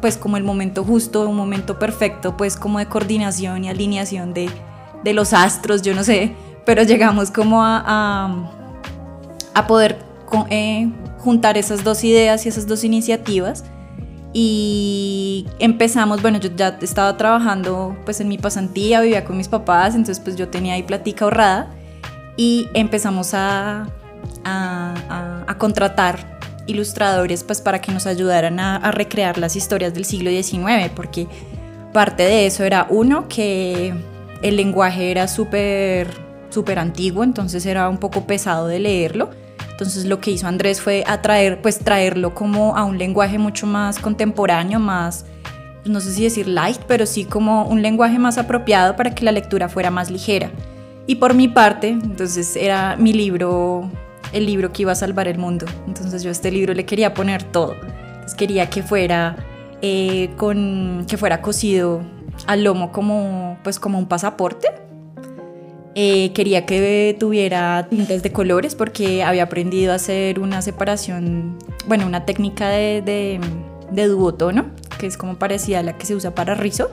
pues 0.00 0.16
como 0.16 0.36
el 0.36 0.42
momento 0.42 0.82
justo, 0.82 1.28
un 1.28 1.36
momento 1.36 1.78
perfecto, 1.78 2.36
pues 2.36 2.56
como 2.56 2.80
de 2.80 2.86
coordinación 2.86 3.62
y 3.62 3.68
alineación 3.68 4.34
de, 4.34 4.50
de 5.04 5.12
los 5.12 5.32
astros, 5.32 5.82
yo 5.82 5.94
no 5.94 6.02
sé, 6.02 6.34
pero 6.64 6.82
llegamos 6.82 7.30
como 7.30 7.62
a, 7.62 8.50
a, 9.54 9.66
poder 9.68 10.00
eh, 10.50 10.90
juntar 11.18 11.56
esas 11.56 11.84
dos 11.84 12.02
ideas 12.02 12.44
y 12.46 12.48
esas 12.48 12.66
dos 12.66 12.82
iniciativas 12.82 13.62
y 14.38 15.46
empezamos, 15.60 16.20
bueno, 16.20 16.38
yo 16.38 16.50
ya 16.54 16.76
estaba 16.82 17.16
trabajando 17.16 17.96
pues 18.04 18.20
en 18.20 18.28
mi 18.28 18.36
pasantía, 18.36 19.00
vivía 19.00 19.24
con 19.24 19.38
mis 19.38 19.48
papás, 19.48 19.94
entonces 19.94 20.20
pues 20.20 20.36
yo 20.36 20.50
tenía 20.50 20.74
ahí 20.74 20.82
platica 20.82 21.24
ahorrada 21.24 21.70
y 22.36 22.68
empezamos 22.74 23.32
a, 23.32 23.88
a, 24.44 25.44
a 25.46 25.56
contratar 25.56 26.38
ilustradores 26.66 27.44
pues 27.44 27.62
para 27.62 27.80
que 27.80 27.90
nos 27.92 28.06
ayudaran 28.06 28.60
a, 28.60 28.90
recrear 28.90 29.38
las 29.38 29.56
historias 29.56 29.94
del 29.94 30.04
siglo 30.04 30.30
XIX, 30.30 30.90
porque 30.94 31.26
parte 31.94 32.24
de 32.24 32.44
eso 32.44 32.62
era 32.62 32.86
uno, 32.90 33.28
que 33.28 33.94
el 34.42 34.56
lenguaje 34.56 35.12
era 35.12 35.28
súper 35.28 36.08
súper 36.50 36.78
antiguo, 36.78 37.24
entonces 37.24 37.64
era 37.64 37.88
un 37.88 37.96
poco 37.96 38.26
pesado 38.26 38.68
de 38.68 38.80
leerlo. 38.80 39.30
Entonces 39.76 40.06
lo 40.06 40.20
que 40.20 40.30
hizo 40.30 40.46
Andrés 40.46 40.80
fue 40.80 41.04
atraer, 41.06 41.60
pues 41.60 41.80
traerlo 41.80 42.32
como 42.32 42.78
a 42.78 42.84
un 42.84 42.96
lenguaje 42.96 43.36
mucho 43.36 43.66
más 43.66 43.98
contemporáneo, 43.98 44.80
más, 44.80 45.26
no 45.84 46.00
sé 46.00 46.12
si 46.12 46.24
decir 46.24 46.48
light, 46.48 46.80
pero 46.88 47.04
sí 47.04 47.26
como 47.26 47.66
un 47.66 47.82
lenguaje 47.82 48.18
más 48.18 48.38
apropiado 48.38 48.96
para 48.96 49.14
que 49.14 49.22
la 49.22 49.32
lectura 49.32 49.68
fuera 49.68 49.90
más 49.90 50.10
ligera. 50.10 50.50
Y 51.06 51.16
por 51.16 51.34
mi 51.34 51.48
parte, 51.48 51.88
entonces 51.88 52.56
era 52.56 52.96
mi 52.96 53.12
libro, 53.12 53.90
el 54.32 54.46
libro 54.46 54.72
que 54.72 54.80
iba 54.80 54.92
a 54.92 54.94
salvar 54.94 55.28
el 55.28 55.36
mundo. 55.36 55.66
Entonces 55.86 56.22
yo 56.22 56.30
a 56.30 56.32
este 56.32 56.50
libro 56.50 56.72
le 56.72 56.86
quería 56.86 57.12
poner 57.12 57.42
todo. 57.42 57.74
Entonces 57.74 58.34
quería 58.34 58.70
que 58.70 58.82
fuera, 58.82 59.36
eh, 59.82 60.30
con, 60.38 61.04
que 61.06 61.18
fuera 61.18 61.42
cosido 61.42 62.00
al 62.46 62.64
lomo 62.64 62.92
como, 62.92 63.58
pues 63.62 63.78
como 63.78 63.98
un 63.98 64.06
pasaporte. 64.06 64.85
Eh, 65.98 66.32
quería 66.34 66.66
que 66.66 67.16
tuviera 67.18 67.86
tintes 67.88 68.22
de 68.22 68.30
colores 68.30 68.74
porque 68.74 69.22
había 69.22 69.44
aprendido 69.44 69.92
a 69.92 69.94
hacer 69.94 70.40
una 70.40 70.60
separación, 70.60 71.56
bueno, 71.86 72.06
una 72.06 72.26
técnica 72.26 72.68
de, 72.68 73.00
de, 73.00 73.40
de 73.90 74.06
duotono, 74.06 74.66
que 74.98 75.06
es 75.06 75.16
como 75.16 75.38
parecida 75.38 75.78
a 75.78 75.82
la 75.82 75.96
que 75.96 76.04
se 76.04 76.14
usa 76.14 76.34
para 76.34 76.54
rizo. 76.54 76.90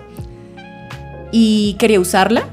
Y 1.34 1.76
quería 1.80 2.00
usarla. 2.00 2.48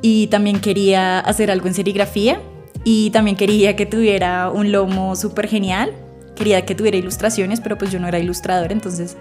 Y 0.00 0.28
también 0.28 0.60
quería 0.60 1.18
hacer 1.18 1.50
algo 1.50 1.66
en 1.66 1.74
serigrafía. 1.74 2.40
Y 2.84 3.10
también 3.10 3.36
quería 3.36 3.74
que 3.74 3.84
tuviera 3.84 4.50
un 4.50 4.70
lomo 4.70 5.16
súper 5.16 5.48
genial, 5.48 5.92
quería 6.36 6.64
que 6.64 6.76
tuviera 6.76 6.98
ilustraciones, 6.98 7.60
pero 7.60 7.78
pues 7.78 7.90
yo 7.90 7.98
no 7.98 8.06
era 8.06 8.18
ilustrador, 8.18 8.70
entonces 8.70 9.16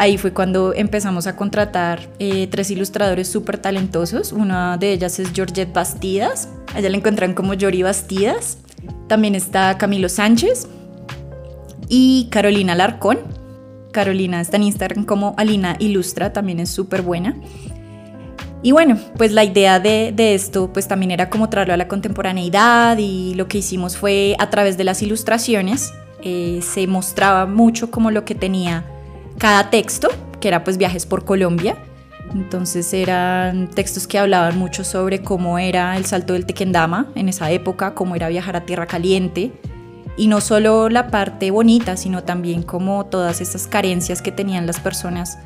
ahí 0.00 0.16
fue 0.16 0.32
cuando 0.32 0.72
empezamos 0.74 1.26
a 1.26 1.36
contratar 1.36 2.08
eh, 2.18 2.46
tres 2.46 2.70
ilustradores 2.70 3.28
súper 3.28 3.58
talentosos, 3.58 4.32
una 4.32 4.78
de 4.78 4.94
ellas 4.94 5.18
es 5.18 5.30
Georgette 5.34 5.74
Bastidas, 5.74 6.48
allá 6.74 6.88
la 6.88 6.96
encuentran 6.96 7.34
como 7.34 7.52
Yori 7.52 7.82
Bastidas, 7.82 8.56
también 9.08 9.34
está 9.34 9.76
Camilo 9.76 10.08
Sánchez 10.08 10.68
y 11.88 12.28
Carolina 12.30 12.74
Larcón. 12.74 13.18
Carolina 13.92 14.40
está 14.40 14.56
en 14.56 14.62
Instagram 14.62 15.04
como 15.04 15.34
Alina 15.36 15.76
Ilustra, 15.78 16.32
también 16.32 16.60
es 16.60 16.70
súper 16.70 17.02
buena. 17.02 17.36
Y 18.62 18.72
bueno, 18.72 18.98
pues 19.18 19.32
la 19.32 19.44
idea 19.44 19.80
de, 19.80 20.14
esto 20.16 20.72
pues 20.72 20.88
también 20.88 21.10
era 21.10 21.28
como 21.28 21.50
traerlo 21.50 21.74
a 21.74 21.76
la 21.76 21.88
contemporaneidad 21.88 22.96
y 22.96 23.34
lo 23.34 23.48
que 23.48 23.58
hicimos 23.58 23.98
fue 23.98 24.34
a 24.38 24.48
través 24.48 24.78
de 24.78 24.84
las 24.84 25.02
ilustraciones 25.02 25.92
eh, 26.22 26.60
se 26.62 26.86
mostraba 26.86 27.44
mucho 27.44 27.90
como 27.90 28.10
lo 28.10 28.24
que 28.24 28.34
tenía 28.34 28.84
cada 29.38 29.70
texto, 29.70 30.08
que 30.40 30.48
era 30.48 30.64
pues 30.64 30.76
viajes 30.76 31.06
por 31.06 31.24
Colombia. 31.24 31.76
Entonces 32.34 32.92
eran 32.94 33.68
textos 33.68 34.06
que 34.06 34.18
hablaban 34.18 34.56
mucho 34.56 34.84
sobre 34.84 35.22
cómo 35.22 35.58
era 35.58 35.96
el 35.96 36.06
salto 36.06 36.34
del 36.34 36.46
Tequendama 36.46 37.10
en 37.14 37.28
esa 37.28 37.50
época, 37.50 37.94
cómo 37.94 38.14
era 38.14 38.28
viajar 38.28 38.56
a 38.56 38.64
Tierra 38.66 38.86
Caliente. 38.86 39.52
Y 40.16 40.28
no 40.28 40.40
solo 40.40 40.88
la 40.88 41.08
parte 41.08 41.50
bonita, 41.50 41.96
sino 41.96 42.22
también 42.22 42.62
como 42.62 43.06
todas 43.06 43.40
esas 43.40 43.66
carencias 43.66 44.22
que 44.22 44.30
tenían 44.32 44.66
las 44.66 44.78
personas 44.78 45.38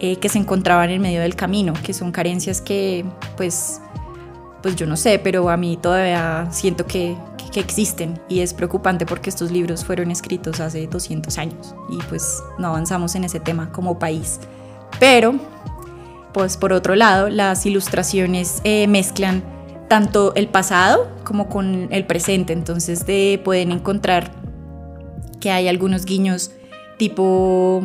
eh, 0.00 0.16
que 0.16 0.28
se 0.28 0.38
encontraban 0.38 0.90
en 0.90 1.02
medio 1.02 1.20
del 1.20 1.34
camino, 1.34 1.72
que 1.82 1.92
son 1.92 2.12
carencias 2.12 2.60
que, 2.60 3.04
pues, 3.36 3.80
pues 4.62 4.76
yo 4.76 4.86
no 4.86 4.96
sé, 4.96 5.18
pero 5.18 5.48
a 5.50 5.56
mí 5.56 5.76
todavía 5.76 6.48
siento 6.50 6.86
que, 6.86 7.16
existen 7.54 8.20
y 8.28 8.38
es 8.38 8.54
preocupante 8.54 9.04
porque 9.04 9.30
estos 9.30 9.50
libros 9.50 9.84
fueron 9.84 10.12
escritos 10.12 10.60
hace 10.60 10.86
200 10.86 11.38
años 11.38 11.74
y 11.88 11.96
pues 12.04 12.40
no 12.56 12.68
avanzamos 12.68 13.16
en 13.16 13.24
ese 13.24 13.40
tema 13.40 13.72
como 13.72 13.98
país. 13.98 14.38
Pero, 15.00 15.34
pues 16.32 16.56
por 16.56 16.72
otro 16.72 16.94
lado, 16.94 17.28
las 17.28 17.66
ilustraciones 17.66 18.60
eh, 18.62 18.86
mezclan 18.86 19.42
tanto 19.88 20.32
el 20.36 20.46
pasado 20.46 21.10
como 21.24 21.48
con 21.48 21.88
el 21.90 22.06
presente, 22.06 22.52
entonces 22.52 23.06
de, 23.06 23.40
pueden 23.44 23.72
encontrar 23.72 24.30
que 25.40 25.50
hay 25.50 25.66
algunos 25.66 26.04
guiños 26.04 26.52
tipo 26.96 27.82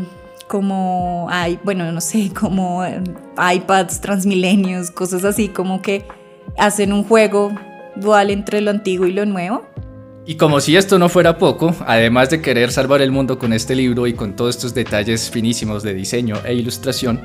como 0.48 1.28
hay, 1.32 1.60
bueno, 1.64 1.92
no 1.92 2.00
sé, 2.00 2.32
como 2.40 2.84
iPads 2.86 4.02
transmilenios, 4.02 4.92
cosas 4.92 5.24
así, 5.24 5.50
como 5.50 5.82
que 5.82 6.06
hacen 6.58 6.94
un 6.94 7.04
juego 7.04 7.54
dual 7.96 8.30
entre 8.30 8.62
lo 8.62 8.72
antiguo 8.72 9.06
y 9.06 9.14
lo 9.14 9.26
nuevo. 9.26 9.66
Y 10.26 10.36
como 10.36 10.62
si 10.62 10.78
esto 10.78 10.98
no 11.00 11.10
fuera 11.10 11.38
poco, 11.38 11.76
además 11.86 12.30
de 12.30 12.42
querer 12.42 12.72
salvar 12.72 13.02
el 13.02 13.12
mundo 13.12 13.38
con 13.38 13.52
este 13.52 13.76
libro 13.76 14.08
y 14.08 14.14
con 14.14 14.36
todos 14.36 14.56
estos 14.56 14.74
detalles 14.74 15.30
finísimos 15.30 15.84
de 15.84 15.94
diseño 15.94 16.38
e 16.46 16.54
ilustración, 16.54 17.20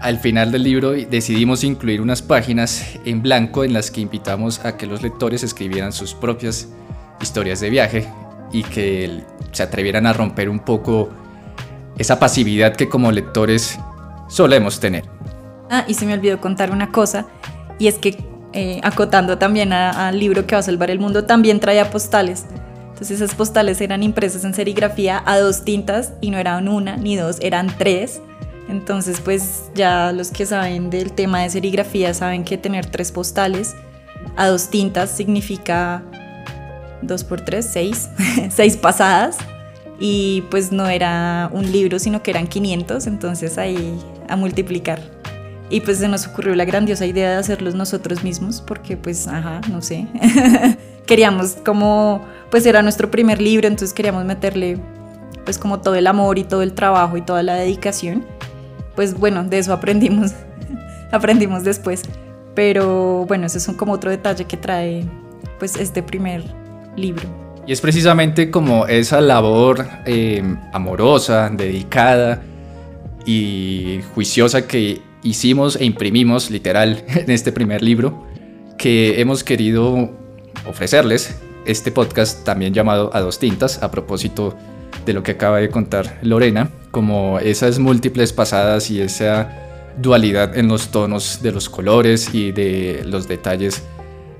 al 0.00 0.18
final 0.18 0.52
del 0.52 0.62
libro 0.62 0.92
decidimos 0.92 1.64
incluir 1.64 2.00
unas 2.00 2.22
páginas 2.22 2.84
en 3.04 3.20
blanco 3.20 3.64
en 3.64 3.72
las 3.72 3.90
que 3.90 4.00
invitamos 4.00 4.64
a 4.64 4.76
que 4.76 4.86
los 4.86 5.02
lectores 5.02 5.42
escribieran 5.42 5.92
sus 5.92 6.14
propias 6.14 6.68
historias 7.20 7.60
de 7.60 7.70
viaje 7.70 8.08
y 8.52 8.62
que 8.62 9.22
se 9.50 9.62
atrevieran 9.64 10.06
a 10.06 10.12
romper 10.12 10.48
un 10.48 10.60
poco 10.60 11.10
esa 11.98 12.20
pasividad 12.20 12.76
que 12.76 12.88
como 12.88 13.10
lectores 13.10 13.78
solemos 14.28 14.78
tener. 14.78 15.04
Ah, 15.68 15.84
y 15.88 15.94
se 15.94 16.06
me 16.06 16.14
olvidó 16.14 16.40
contar 16.40 16.70
una 16.70 16.92
cosa, 16.92 17.26
y 17.78 17.88
es 17.88 17.98
que 17.98 18.29
eh, 18.52 18.80
acotando 18.82 19.38
también 19.38 19.72
al 19.72 20.18
libro 20.18 20.46
que 20.46 20.54
va 20.54 20.60
a 20.60 20.62
salvar 20.62 20.90
el 20.90 20.98
mundo, 20.98 21.24
también 21.24 21.60
traía 21.60 21.90
postales. 21.90 22.46
Entonces 22.88 23.20
esas 23.20 23.34
postales 23.34 23.80
eran 23.80 24.02
impresas 24.02 24.44
en 24.44 24.52
serigrafía 24.52 25.22
a 25.24 25.38
dos 25.38 25.64
tintas 25.64 26.12
y 26.20 26.30
no 26.30 26.38
eran 26.38 26.68
una 26.68 26.96
ni 26.96 27.16
dos, 27.16 27.38
eran 27.40 27.74
tres. 27.78 28.20
Entonces 28.68 29.20
pues 29.20 29.70
ya 29.74 30.12
los 30.12 30.30
que 30.30 30.46
saben 30.46 30.90
del 30.90 31.12
tema 31.12 31.40
de 31.40 31.50
serigrafía 31.50 32.12
saben 32.12 32.44
que 32.44 32.58
tener 32.58 32.86
tres 32.86 33.10
postales 33.10 33.74
a 34.36 34.48
dos 34.48 34.68
tintas 34.68 35.10
significa 35.10 36.02
dos 37.02 37.24
por 37.24 37.40
tres, 37.40 37.68
seis, 37.72 38.10
seis 38.50 38.76
pasadas 38.76 39.38
y 39.98 40.44
pues 40.50 40.72
no 40.72 40.88
era 40.88 41.50
un 41.52 41.70
libro, 41.70 41.98
sino 41.98 42.22
que 42.22 42.30
eran 42.30 42.46
500, 42.46 43.06
entonces 43.06 43.58
ahí 43.58 43.98
a 44.28 44.36
multiplicar. 44.36 45.19
Y 45.70 45.80
pues 45.80 45.98
se 45.98 46.08
nos 46.08 46.26
ocurrió 46.26 46.54
la 46.56 46.64
grandiosa 46.64 47.06
idea 47.06 47.30
de 47.30 47.36
hacerlos 47.36 47.76
nosotros 47.76 48.24
mismos, 48.24 48.60
porque 48.60 48.96
pues, 48.96 49.28
ajá, 49.28 49.60
no 49.70 49.80
sé, 49.80 50.08
queríamos 51.06 51.52
como, 51.64 52.26
pues 52.50 52.66
era 52.66 52.82
nuestro 52.82 53.10
primer 53.10 53.40
libro, 53.40 53.68
entonces 53.68 53.94
queríamos 53.94 54.24
meterle 54.24 54.78
pues 55.44 55.58
como 55.58 55.80
todo 55.80 55.94
el 55.94 56.06
amor 56.08 56.38
y 56.38 56.44
todo 56.44 56.62
el 56.62 56.72
trabajo 56.72 57.16
y 57.16 57.22
toda 57.22 57.42
la 57.44 57.54
dedicación. 57.54 58.26
Pues 58.96 59.14
bueno, 59.14 59.44
de 59.44 59.58
eso 59.58 59.72
aprendimos, 59.72 60.32
aprendimos 61.12 61.62
después. 61.62 62.02
Pero 62.54 63.24
bueno, 63.26 63.46
ese 63.46 63.58
es 63.58 63.66
como 63.76 63.92
otro 63.92 64.10
detalle 64.10 64.44
que 64.44 64.56
trae 64.56 65.04
pues 65.60 65.76
este 65.76 66.02
primer 66.02 66.42
libro. 66.96 67.22
Y 67.66 67.72
es 67.72 67.80
precisamente 67.80 68.50
como 68.50 68.86
esa 68.86 69.20
labor 69.20 69.86
eh, 70.04 70.42
amorosa, 70.72 71.48
dedicada 71.50 72.42
y 73.24 74.00
juiciosa 74.14 74.66
que 74.66 75.00
hicimos 75.22 75.76
e 75.76 75.84
imprimimos 75.84 76.50
literal 76.50 77.04
en 77.08 77.30
este 77.30 77.52
primer 77.52 77.82
libro 77.82 78.24
que 78.78 79.20
hemos 79.20 79.44
querido 79.44 80.10
ofrecerles 80.66 81.36
este 81.66 81.92
podcast 81.92 82.44
también 82.44 82.72
llamado 82.72 83.10
A 83.12 83.20
dos 83.20 83.38
tintas 83.38 83.82
a 83.82 83.90
propósito 83.90 84.56
de 85.04 85.12
lo 85.12 85.22
que 85.22 85.32
acaba 85.32 85.58
de 85.58 85.68
contar 85.68 86.18
Lorena, 86.22 86.70
como 86.90 87.38
esas 87.38 87.78
múltiples 87.78 88.32
pasadas 88.32 88.90
y 88.90 89.00
esa 89.00 89.50
dualidad 90.00 90.56
en 90.56 90.68
los 90.68 90.88
tonos 90.88 91.42
de 91.42 91.52
los 91.52 91.68
colores 91.68 92.34
y 92.34 92.52
de 92.52 93.02
los 93.04 93.28
detalles 93.28 93.82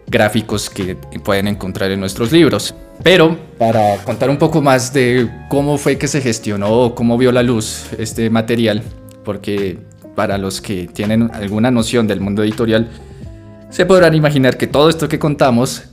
gráficos 0.07 0.69
que 0.71 0.97
pueden 1.23 1.47
encontrar 1.47 1.91
en 1.91 2.01
nuestros 2.01 2.33
libros. 2.33 2.75
Pero 3.03 3.39
para 3.59 3.97
contar 4.05 4.29
un 4.29 4.37
poco 4.37 4.61
más 4.61 4.93
de 4.93 5.31
cómo 5.49 5.79
fue 5.79 5.97
que 5.97 6.09
se 6.09 6.21
gestionó, 6.21 6.95
cómo 6.95 7.17
vio 7.17 7.33
la 7.33 7.43
luz 7.43 7.87
este 7.99 8.29
material, 8.29 8.83
porque 9.25 9.79
para 10.15 10.39
los 10.39 10.61
que 10.61 10.87
tienen 10.87 11.31
alguna 11.33 11.71
noción 11.71 12.07
del 12.07 12.21
mundo 12.21 12.43
editorial, 12.43 12.89
se 13.71 13.87
podrán 13.87 14.15
imaginar 14.15 14.57
que 14.57 14.67
todo 14.67 14.89
esto 14.89 15.09
que 15.09 15.19
contamos 15.19 15.85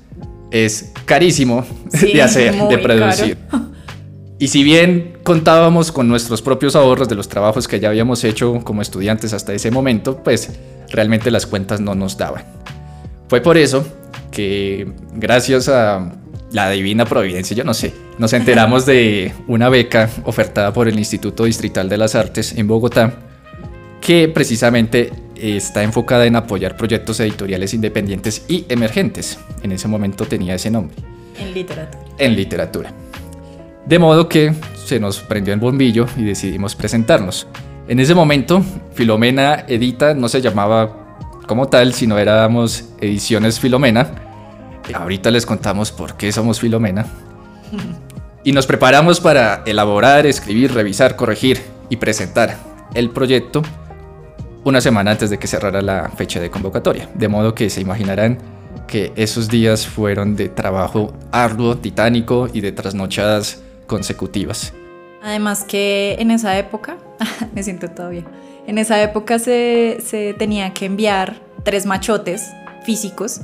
es 0.52 0.92
carísimo 1.06 1.66
de 1.92 2.22
hacer, 2.22 2.56
de 2.56 2.78
producir. 2.78 3.38
Y 4.40 4.50
si 4.50 4.64
bien 4.64 5.18
contábamos 5.24 5.92
con 5.92 6.08
nuestros 6.08 6.42
propios 6.42 6.76
ahorros 6.76 7.10
de 7.10 7.16
los 7.16 7.28
trabajos 7.28 7.68
que 7.68 7.80
ya 7.80 7.90
habíamos 7.90 8.24
hecho 8.24 8.62
como 8.64 8.82
estudiantes 8.82 9.34
hasta 9.34 9.54
ese 9.54 9.72
momento, 9.72 10.24
pues 10.24 10.52
realmente 10.90 11.32
las 11.32 11.48
cuentas 11.48 11.82
no 11.82 11.96
nos 11.96 12.18
daban. 12.18 12.44
Fue 13.28 13.42
por 13.42 13.58
eso 13.58 13.86
que 14.32 14.92
gracias 15.14 15.70
a 15.70 16.14
la 16.52 16.70
divina 16.70 17.06
providencia, 17.06 17.58
yo 17.58 17.64
no 17.64 17.74
sé, 17.74 17.94
nos 18.20 18.32
enteramos 18.34 18.86
de 18.86 19.34
una 19.48 19.70
beca 19.70 20.10
ofertada 20.24 20.72
por 20.72 20.88
el 20.88 20.98
Instituto 20.98 21.46
Distrital 21.46 21.90
de 21.90 21.98
las 21.98 22.16
Artes 22.16 22.54
en 22.56 22.68
Bogotá, 22.68 23.14
que 24.08 24.30
precisamente 24.30 25.12
está 25.36 25.84
enfocada 25.84 26.26
en 26.26 26.38
apoyar 26.38 26.78
proyectos 26.78 27.20
editoriales 27.20 27.74
independientes 27.74 28.46
y 28.48 28.66
emergentes. 28.70 29.38
En 29.64 29.74
ese 29.74 29.90
momento 29.90 30.24
tenía 30.24 30.56
ese 30.56 30.72
nombre. 30.72 30.96
En 31.38 31.54
literatura. 31.54 32.06
En 32.18 32.34
literatura. 32.38 32.94
De 33.86 34.00
modo 34.00 34.30
que 34.30 34.54
se 34.86 35.02
nos 35.02 35.20
prendió 35.20 35.54
el 35.54 35.60
bombillo 35.60 36.06
y 36.16 36.24
decidimos 36.24 36.74
presentarnos. 36.74 37.48
En 37.90 38.00
ese 38.00 38.16
momento, 38.16 38.64
Filomena 38.94 39.66
Edita 39.68 40.14
no 40.14 40.30
se 40.30 40.40
llamaba 40.40 41.18
como 41.46 41.68
tal, 41.68 41.94
sino 41.94 42.18
éramos 42.18 42.86
Ediciones 43.02 43.60
Filomena. 43.60 44.10
Ahorita 44.94 45.32
les 45.32 45.46
contamos 45.46 45.92
por 45.92 46.16
qué 46.16 46.32
somos 46.32 46.62
Filomena. 46.62 47.06
Y 48.46 48.54
nos 48.54 48.68
preparamos 48.68 49.20
para 49.20 49.64
elaborar, 49.66 50.26
escribir, 50.26 50.74
revisar, 50.74 51.18
corregir 51.18 51.60
y 51.90 51.98
presentar 51.98 52.56
el 52.94 53.10
proyecto 53.10 53.64
una 54.68 54.82
semana 54.82 55.12
antes 55.12 55.30
de 55.30 55.40
que 55.40 55.48
cerrara 55.48 55.82
la 55.82 56.10
fecha 56.10 56.42
de 56.42 56.50
convocatoria. 56.50 57.10
De 57.14 57.30
modo 57.30 57.56
que 57.56 57.70
se 57.70 57.80
imaginarán 57.80 58.38
que 58.86 59.14
esos 59.16 59.48
días 59.48 59.88
fueron 59.88 60.36
de 60.36 60.50
trabajo 60.50 61.14
arduo, 61.32 61.78
titánico 61.78 62.50
y 62.52 62.60
de 62.60 62.74
trasnochadas 62.74 63.62
consecutivas. 63.86 64.74
Además 65.24 65.64
que 65.64 66.18
en 66.20 66.32
esa 66.32 66.58
época, 66.58 66.98
me 67.56 67.64
siento 67.64 67.88
todavía, 67.90 68.26
en 68.68 68.78
esa 68.78 69.02
época 69.02 69.40
se, 69.40 70.00
se 70.06 70.34
tenía 70.34 70.74
que 70.74 70.86
enviar 70.86 71.40
tres 71.64 71.86
machotes 71.86 72.52
físicos 72.86 73.40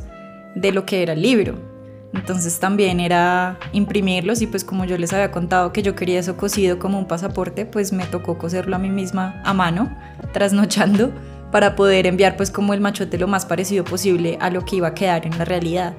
de 0.56 0.74
lo 0.74 0.86
que 0.86 1.04
era 1.04 1.14
el 1.14 1.22
libro. 1.22 1.73
Entonces 2.14 2.60
también 2.60 3.00
era 3.00 3.58
imprimirlos 3.72 4.42
y 4.42 4.48
pues 4.48 4.64
como 4.64 4.86
yo 4.86 4.98
les 4.98 5.12
había 5.14 5.32
contado 5.32 5.74
que 5.74 5.82
yo 5.82 5.96
quería 5.96 6.20
eso 6.20 6.38
cosido 6.38 6.78
como 6.78 7.00
un 7.00 7.08
pasaporte, 7.08 7.66
pues 7.66 7.92
me 7.92 8.06
tocó 8.06 8.38
coserlo 8.38 8.76
a 8.76 8.80
mí 8.80 8.90
misma 8.90 9.42
a 9.44 9.54
mano, 9.54 9.96
trasnochando, 10.32 11.12
para 11.52 11.76
poder 11.76 12.06
enviar 12.08 12.38
pues 12.38 12.52
como 12.52 12.74
el 12.74 12.82
machote 12.82 13.18
lo 13.18 13.28
más 13.28 13.46
parecido 13.46 13.84
posible 13.84 14.38
a 14.42 14.50
lo 14.50 14.64
que 14.64 14.78
iba 14.78 14.90
a 14.90 14.94
quedar 14.94 15.26
en 15.26 15.38
la 15.38 15.46
realidad. 15.46 15.96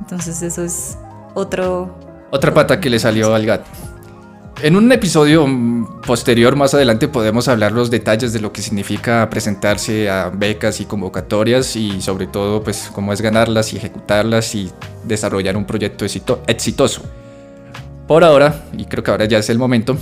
Entonces 0.00 0.42
eso 0.42 0.64
es 0.64 0.98
otro... 1.34 1.98
Otra 2.30 2.52
pata 2.52 2.80
que 2.80 2.88
le 2.88 2.98
salió 2.98 3.34
al 3.34 3.44
gato. 3.44 3.70
En 4.62 4.76
un 4.76 4.92
episodio 4.92 5.44
posterior, 6.06 6.54
más 6.54 6.72
adelante, 6.72 7.08
podemos 7.08 7.48
hablar 7.48 7.72
los 7.72 7.90
detalles 7.90 8.32
de 8.32 8.38
lo 8.38 8.52
que 8.52 8.62
significa 8.62 9.28
presentarse 9.28 10.08
a 10.08 10.28
becas 10.28 10.80
y 10.80 10.84
convocatorias 10.84 11.74
y 11.74 12.00
sobre 12.00 12.28
todo, 12.28 12.62
pues, 12.62 12.88
cómo 12.92 13.12
es 13.12 13.20
ganarlas 13.20 13.72
y 13.72 13.78
ejecutarlas 13.78 14.54
y 14.54 14.70
desarrollar 15.02 15.56
un 15.56 15.64
proyecto 15.64 16.04
exitoso. 16.46 17.02
Por 18.06 18.22
ahora, 18.22 18.62
y 18.78 18.84
creo 18.84 19.02
que 19.02 19.10
ahora 19.10 19.24
ya 19.24 19.38
es 19.38 19.50
el 19.50 19.58
momento, 19.58 19.96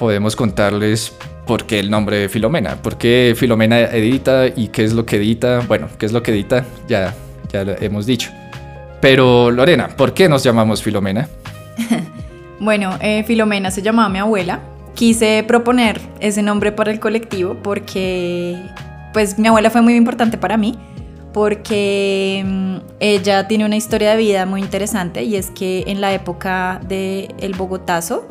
podemos 0.00 0.34
contarles 0.34 1.12
por 1.46 1.64
qué 1.64 1.78
el 1.78 1.92
nombre 1.92 2.16
de 2.16 2.28
Filomena, 2.28 2.74
por 2.82 2.98
qué 2.98 3.34
Filomena 3.36 3.82
edita 3.82 4.48
y 4.48 4.66
qué 4.68 4.82
es 4.82 4.94
lo 4.94 5.06
que 5.06 5.14
edita. 5.14 5.60
Bueno, 5.68 5.88
qué 5.96 6.06
es 6.06 6.12
lo 6.12 6.24
que 6.24 6.32
edita, 6.32 6.66
ya, 6.88 7.14
ya 7.52 7.62
lo 7.62 7.80
hemos 7.80 8.04
dicho. 8.04 8.32
Pero 9.00 9.52
Lorena, 9.52 9.86
¿por 9.96 10.12
qué 10.12 10.28
nos 10.28 10.42
llamamos 10.42 10.82
Filomena? 10.82 11.28
Bueno, 12.60 12.98
eh, 13.00 13.24
Filomena 13.24 13.70
se 13.70 13.80
llamaba 13.80 14.10
mi 14.10 14.18
abuela. 14.18 14.60
Quise 14.94 15.42
proponer 15.48 15.98
ese 16.20 16.42
nombre 16.42 16.72
para 16.72 16.90
el 16.90 17.00
colectivo 17.00 17.56
porque, 17.62 18.56
pues, 19.14 19.38
mi 19.38 19.48
abuela 19.48 19.70
fue 19.70 19.80
muy 19.80 19.96
importante 19.96 20.36
para 20.36 20.58
mí 20.58 20.78
porque 21.32 22.42
mm, 22.44 22.76
ella 22.98 23.48
tiene 23.48 23.64
una 23.64 23.76
historia 23.76 24.10
de 24.10 24.16
vida 24.16 24.46
muy 24.46 24.60
interesante 24.60 25.22
y 25.22 25.36
es 25.36 25.50
que 25.50 25.84
en 25.86 26.00
la 26.00 26.12
época 26.12 26.80
del 26.86 27.34
el 27.38 27.54
Bogotazo 27.54 28.26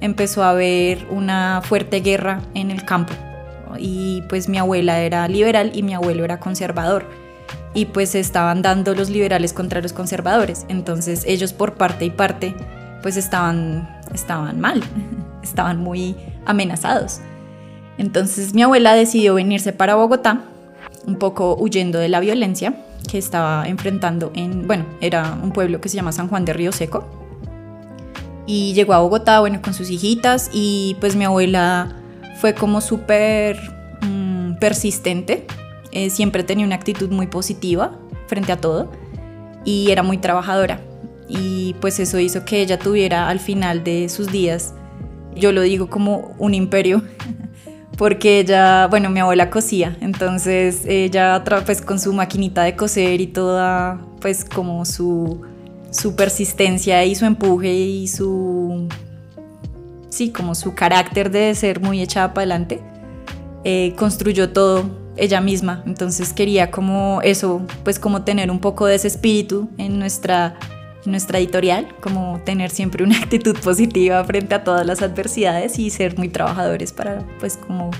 empezó 0.00 0.44
a 0.44 0.50
haber 0.50 1.06
una 1.10 1.60
fuerte 1.62 2.00
guerra 2.00 2.40
en 2.54 2.70
el 2.70 2.84
campo 2.84 3.12
y 3.78 4.22
pues 4.28 4.48
mi 4.48 4.58
abuela 4.58 5.00
era 5.00 5.26
liberal 5.28 5.72
y 5.74 5.82
mi 5.82 5.94
abuelo 5.94 6.24
era 6.24 6.38
conservador 6.38 7.04
y 7.74 7.86
pues 7.86 8.14
estaban 8.14 8.62
dando 8.62 8.94
los 8.94 9.10
liberales 9.10 9.52
contra 9.52 9.80
los 9.80 9.92
conservadores 9.92 10.66
entonces 10.68 11.24
ellos 11.26 11.52
por 11.52 11.74
parte 11.74 12.04
y 12.04 12.10
parte 12.10 12.54
pues 13.02 13.16
estaban, 13.16 13.88
estaban 14.12 14.60
mal, 14.60 14.82
estaban 15.42 15.80
muy 15.80 16.16
amenazados. 16.44 17.20
Entonces 17.98 18.54
mi 18.54 18.62
abuela 18.62 18.94
decidió 18.94 19.34
venirse 19.34 19.72
para 19.72 19.94
Bogotá, 19.94 20.42
un 21.06 21.16
poco 21.16 21.56
huyendo 21.56 21.98
de 21.98 22.08
la 22.08 22.20
violencia 22.20 22.74
que 23.08 23.18
estaba 23.18 23.66
enfrentando 23.68 24.32
en, 24.34 24.66
bueno, 24.66 24.84
era 25.00 25.38
un 25.42 25.52
pueblo 25.52 25.80
que 25.80 25.88
se 25.88 25.96
llama 25.96 26.12
San 26.12 26.28
Juan 26.28 26.44
de 26.44 26.52
Río 26.52 26.72
Seco. 26.72 27.06
Y 28.46 28.74
llegó 28.74 28.92
a 28.94 29.00
Bogotá, 29.00 29.40
bueno, 29.40 29.60
con 29.62 29.74
sus 29.74 29.90
hijitas 29.90 30.50
y 30.52 30.96
pues 31.00 31.16
mi 31.16 31.24
abuela 31.24 31.96
fue 32.40 32.54
como 32.54 32.80
súper 32.80 33.58
mm, 34.02 34.54
persistente, 34.58 35.46
eh, 35.90 36.10
siempre 36.10 36.42
tenía 36.44 36.66
una 36.66 36.74
actitud 36.74 37.10
muy 37.10 37.26
positiva 37.26 37.92
frente 38.26 38.52
a 38.52 38.60
todo 38.60 38.90
y 39.64 39.90
era 39.90 40.02
muy 40.02 40.18
trabajadora 40.18 40.80
y 41.28 41.74
pues 41.80 41.98
eso 42.00 42.18
hizo 42.18 42.44
que 42.44 42.60
ella 42.60 42.78
tuviera 42.78 43.28
al 43.28 43.40
final 43.40 43.82
de 43.84 44.08
sus 44.08 44.30
días, 44.30 44.74
yo 45.34 45.52
lo 45.52 45.62
digo 45.62 45.88
como 45.88 46.34
un 46.38 46.54
imperio, 46.54 47.02
porque 47.96 48.40
ella, 48.40 48.86
bueno, 48.88 49.10
mi 49.10 49.20
abuela 49.20 49.50
cosía, 49.50 49.96
entonces 50.00 50.82
ella 50.86 51.42
pues 51.64 51.80
con 51.80 51.98
su 51.98 52.12
maquinita 52.12 52.62
de 52.62 52.76
coser 52.76 53.20
y 53.20 53.26
toda 53.26 54.00
pues 54.20 54.44
como 54.44 54.84
su, 54.84 55.42
su 55.90 56.14
persistencia 56.14 57.04
y 57.04 57.14
su 57.14 57.24
empuje 57.24 57.72
y 57.72 58.08
su, 58.08 58.88
sí, 60.08 60.30
como 60.30 60.54
su 60.54 60.74
carácter 60.74 61.30
de 61.30 61.54
ser 61.54 61.80
muy 61.80 62.02
echada 62.02 62.34
para 62.34 62.42
adelante, 62.42 62.80
eh, 63.64 63.94
construyó 63.96 64.50
todo 64.50 65.06
ella 65.16 65.40
misma, 65.40 65.82
entonces 65.86 66.32
quería 66.32 66.70
como 66.70 67.20
eso, 67.22 67.62
pues 67.82 67.98
como 67.98 68.22
tener 68.22 68.50
un 68.50 68.60
poco 68.60 68.86
de 68.86 68.96
ese 68.96 69.08
espíritu 69.08 69.68
en 69.78 69.98
nuestra 69.98 70.58
nuestra 71.06 71.38
editorial, 71.38 71.88
como 72.00 72.40
tener 72.44 72.70
siempre 72.70 73.04
una 73.04 73.18
actitud 73.22 73.56
positiva 73.58 74.22
frente 74.24 74.54
a 74.54 74.64
todas 74.64 74.86
las 74.86 75.02
adversidades 75.02 75.78
y 75.78 75.90
ser 75.90 76.18
muy 76.18 76.28
trabajadores 76.28 76.92
para 76.92 77.26
pues 77.38 77.56
como 77.56 77.90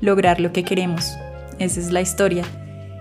lograr 0.00 0.40
lo 0.40 0.52
que 0.52 0.64
queremos. 0.64 1.12
Esa 1.58 1.80
es 1.80 1.92
la 1.92 2.00
historia. 2.00 2.44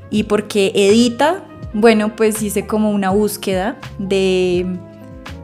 Y 0.09 0.23
porque 0.23 0.71
edita, 0.75 1.43
bueno, 1.73 2.15
pues 2.15 2.41
hice 2.41 2.67
como 2.67 2.91
una 2.91 3.09
búsqueda 3.09 3.77
de 3.97 4.65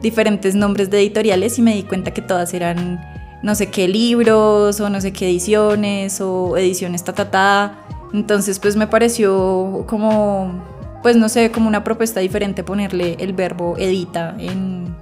diferentes 0.00 0.54
nombres 0.54 0.90
de 0.90 1.00
editoriales 1.00 1.58
y 1.58 1.62
me 1.62 1.74
di 1.74 1.82
cuenta 1.82 2.12
que 2.12 2.22
todas 2.22 2.54
eran 2.54 3.00
no 3.42 3.54
sé 3.54 3.70
qué 3.70 3.88
libros 3.88 4.80
o 4.80 4.90
no 4.90 5.00
sé 5.00 5.12
qué 5.12 5.28
ediciones 5.28 6.20
o 6.20 6.56
ediciones 6.56 7.04
ta 7.04 7.12
ta 7.12 7.30
ta. 7.30 7.78
Entonces 8.12 8.58
pues 8.58 8.76
me 8.76 8.86
pareció 8.86 9.84
como 9.86 10.62
pues 11.02 11.16
no 11.16 11.28
sé, 11.28 11.50
como 11.50 11.68
una 11.68 11.84
propuesta 11.84 12.20
diferente 12.20 12.62
ponerle 12.62 13.16
el 13.20 13.32
verbo 13.32 13.76
edita 13.78 14.34
en, 14.38 14.94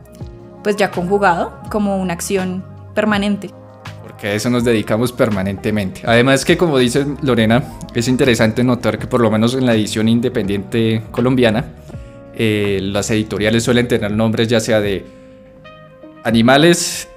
pues 0.62 0.76
ya 0.76 0.90
conjugado, 0.90 1.60
como 1.70 1.98
una 1.98 2.12
acción 2.12 2.64
permanente. 2.94 3.50
Porque 4.02 4.28
a 4.28 4.34
eso 4.34 4.50
nos 4.50 4.64
dedicamos 4.64 5.12
permanentemente. 5.12 6.02
Además 6.04 6.44
que 6.44 6.56
como 6.56 6.78
dice 6.78 7.06
Lorena, 7.22 7.62
es 7.94 8.08
interesante 8.08 8.64
notar 8.64 8.98
que 8.98 9.06
por 9.06 9.20
lo 9.20 9.30
menos 9.30 9.54
en 9.54 9.66
la 9.66 9.74
edición 9.74 10.08
independiente 10.08 11.02
colombiana, 11.10 11.64
eh, 12.34 12.78
las 12.82 13.10
editoriales 13.10 13.64
suelen 13.64 13.88
tener 13.88 14.12
nombres 14.12 14.48
ya 14.48 14.60
sea 14.60 14.80
de 14.80 15.04
animales, 16.24 17.08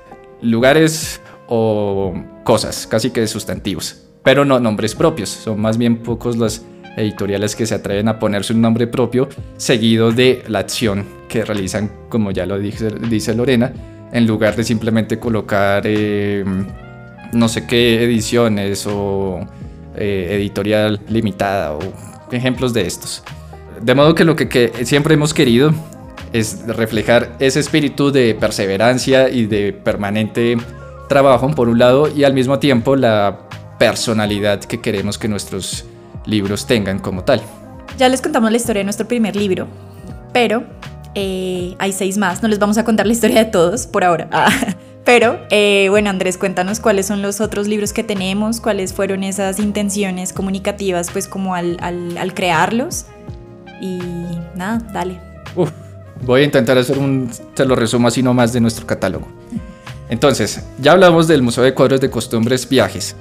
lugares 0.41 1.21
o 1.47 2.13
cosas, 2.43 2.87
casi 2.87 3.11
que 3.11 3.21
de 3.21 3.27
sustantivos, 3.27 4.03
pero 4.23 4.45
no 4.45 4.59
nombres 4.59 4.95
propios, 4.95 5.29
son 5.29 5.59
más 5.59 5.77
bien 5.77 5.97
pocos 5.97 6.37
los 6.37 6.63
editoriales 6.97 7.55
que 7.55 7.65
se 7.65 7.75
atreven 7.75 8.07
a 8.07 8.19
ponerse 8.19 8.53
un 8.53 8.61
nombre 8.61 8.87
propio 8.87 9.29
seguido 9.57 10.11
de 10.11 10.43
la 10.47 10.59
acción 10.59 11.05
que 11.29 11.45
realizan, 11.45 11.91
como 12.09 12.31
ya 12.31 12.45
lo 12.45 12.59
dice, 12.59 13.35
Lorena, 13.35 13.71
en 14.11 14.27
lugar 14.27 14.55
de 14.55 14.63
simplemente 14.63 15.19
colocar 15.19 15.83
eh, 15.85 16.43
no 17.33 17.47
sé 17.47 17.65
qué 17.65 18.03
ediciones 18.03 18.85
o 18.87 19.39
eh, 19.95 20.29
editorial 20.31 20.99
limitada 21.07 21.73
o 21.73 21.79
ejemplos 22.31 22.73
de 22.73 22.81
estos. 22.81 23.23
De 23.81 23.95
modo 23.95 24.13
que 24.13 24.25
lo 24.25 24.35
que 24.35 24.71
siempre 24.83 25.13
hemos 25.13 25.33
querido 25.33 25.73
es 26.33 26.65
reflejar 26.67 27.35
ese 27.39 27.59
espíritu 27.59 28.11
de 28.11 28.35
perseverancia 28.35 29.29
y 29.29 29.45
de 29.47 29.73
permanente 29.73 30.57
trabajo 31.09 31.49
por 31.51 31.67
un 31.67 31.79
lado 31.79 32.07
y 32.13 32.23
al 32.23 32.33
mismo 32.33 32.59
tiempo 32.59 32.95
la 32.95 33.39
personalidad 33.77 34.63
que 34.63 34.79
queremos 34.79 35.17
que 35.17 35.27
nuestros 35.27 35.85
libros 36.25 36.65
tengan 36.65 36.99
como 36.99 37.23
tal. 37.23 37.41
Ya 37.97 38.09
les 38.09 38.21
contamos 38.21 38.51
la 38.51 38.57
historia 38.57 38.81
de 38.81 38.85
nuestro 38.85 39.07
primer 39.07 39.35
libro, 39.35 39.67
pero 40.33 40.63
eh, 41.15 41.75
hay 41.79 41.91
seis 41.91 42.17
más. 42.17 42.41
No 42.41 42.47
les 42.47 42.59
vamos 42.59 42.77
a 42.77 42.85
contar 42.85 43.05
la 43.05 43.13
historia 43.13 43.43
de 43.43 43.51
todos 43.51 43.87
por 43.87 44.03
ahora. 44.03 44.27
Ah, 44.31 44.49
pero 45.05 45.39
eh, 45.49 45.87
bueno, 45.89 46.09
Andrés, 46.09 46.37
cuéntanos 46.37 46.79
cuáles 46.79 47.05
son 47.05 47.21
los 47.21 47.41
otros 47.41 47.67
libros 47.67 47.93
que 47.93 48.03
tenemos, 48.03 48.61
cuáles 48.61 48.93
fueron 48.93 49.23
esas 49.23 49.59
intenciones 49.59 50.33
comunicativas, 50.33 51.11
pues 51.11 51.27
como 51.27 51.55
al, 51.55 51.77
al, 51.81 52.33
crearlos. 52.33 53.05
Y 53.81 53.99
nada, 54.55 54.79
dale. 54.93 55.19
voy 56.23 56.41
a 56.41 56.43
intentar 56.43 56.77
hacer 56.77 56.97
un, 56.97 57.31
te 57.55 57.65
lo 57.65 57.75
resumo 57.75 58.07
así 58.07 58.23
nomás 58.23 58.53
de 58.53 58.61
nuestro 58.61 58.85
catálogo. 58.85 59.27
Entonces, 60.09 60.61
ya 60.79 60.91
hablamos 60.91 61.27
del 61.27 61.41
Museo 61.41 61.63
de 61.63 61.73
Cuadros 61.73 62.01
de 62.01 62.09
Costumbres 62.09 62.67
Viajes, 62.67 63.15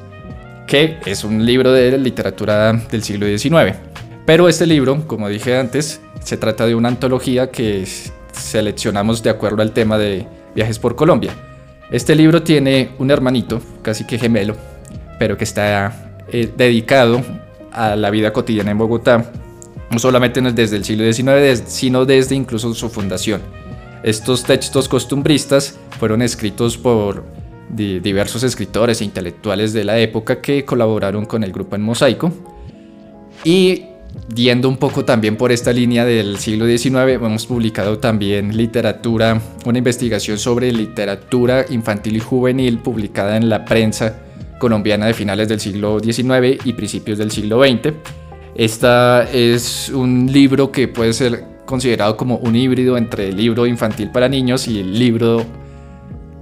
que 0.71 0.99
es 1.05 1.25
un 1.25 1.45
libro 1.45 1.73
de 1.73 1.99
literatura 1.99 2.73
del 2.73 3.03
siglo 3.03 3.27
XIX. 3.27 3.77
Pero 4.25 4.49
este 4.49 4.67
libro, 4.67 5.05
como 5.09 5.29
dije 5.29 5.59
antes, 5.59 6.01
se 6.23 6.37
trata 6.37 6.65
de 6.65 6.77
una 6.77 6.87
antología 6.89 7.51
que 7.51 7.85
seleccionamos 8.31 9.21
de 9.25 9.31
acuerdo 9.31 9.63
al 9.63 9.73
tema 9.73 9.99
de 9.99 10.29
viajes 10.55 10.79
por 10.79 10.95
Colombia. 10.95 11.33
Este 11.91 12.15
libro 12.15 12.45
tiene 12.45 12.91
un 13.01 13.11
hermanito, 13.11 13.61
casi 13.83 14.07
que 14.07 14.17
gemelo, 14.17 14.55
pero 15.19 15.37
que 15.37 15.43
está 15.43 16.15
eh, 16.29 16.49
dedicado 16.57 17.21
a 17.73 17.97
la 17.97 18.11
vida 18.11 18.33
cotidiana 18.33 18.71
en 18.71 18.79
Bogotá, 18.79 19.33
no 19.91 19.99
solamente 19.99 20.41
desde 20.41 20.77
el 20.77 20.85
siglo 20.85 21.13
XIX, 21.13 21.65
sino 21.67 22.05
desde 22.05 22.37
incluso 22.37 22.73
su 22.75 22.89
fundación. 22.91 23.43
Estos 24.05 24.45
textos 24.45 24.89
costumbristas 24.89 25.81
fueron 25.99 26.23
escritos 26.23 26.79
por 26.79 27.25
diversos 27.75 28.43
escritores 28.43 29.01
e 29.01 29.05
intelectuales 29.05 29.73
de 29.73 29.85
la 29.85 29.99
época 29.99 30.41
que 30.41 30.65
colaboraron 30.65 31.25
con 31.27 31.45
el 31.45 31.53
grupo 31.53 31.77
en 31.77 31.83
Mosaico. 31.83 32.33
Y 33.45 33.85
yendo 34.35 34.69
un 34.69 34.77
poco 34.77 35.05
también 35.05 35.37
por 35.37 35.53
esta 35.53 35.73
línea 35.73 36.05
del 36.05 36.39
siglo 36.39 36.67
XIX, 36.67 37.15
hemos 37.15 37.47
publicado 37.47 37.99
también 37.99 38.57
literatura, 38.57 39.41
una 39.65 39.79
investigación 39.79 40.39
sobre 40.39 40.73
literatura 40.73 41.65
infantil 41.71 42.17
y 42.17 42.21
juvenil 42.21 42.79
publicada 42.79 43.37
en 43.37 43.49
la 43.49 43.65
prensa 43.65 44.19
colombiana 44.59 45.07
de 45.07 45.15
finales 45.15 45.49
del 45.49 45.61
siglo 45.61 46.01
XIX 46.01 46.65
y 46.65 46.73
principios 46.75 47.19
del 47.19 47.31
siglo 47.31 47.63
XX. 47.65 47.95
Esta 48.55 49.29
es 49.31 49.89
un 49.89 50.31
libro 50.31 50.71
que 50.71 50.89
puede 50.89 51.13
ser 51.13 51.45
considerado 51.65 52.17
como 52.17 52.37
un 52.39 52.57
híbrido 52.57 52.97
entre 52.99 53.29
el 53.29 53.37
libro 53.37 53.67
infantil 53.67 54.11
para 54.11 54.29
niños 54.29 54.67
y 54.67 54.81
el 54.81 54.99
libro 54.99 55.47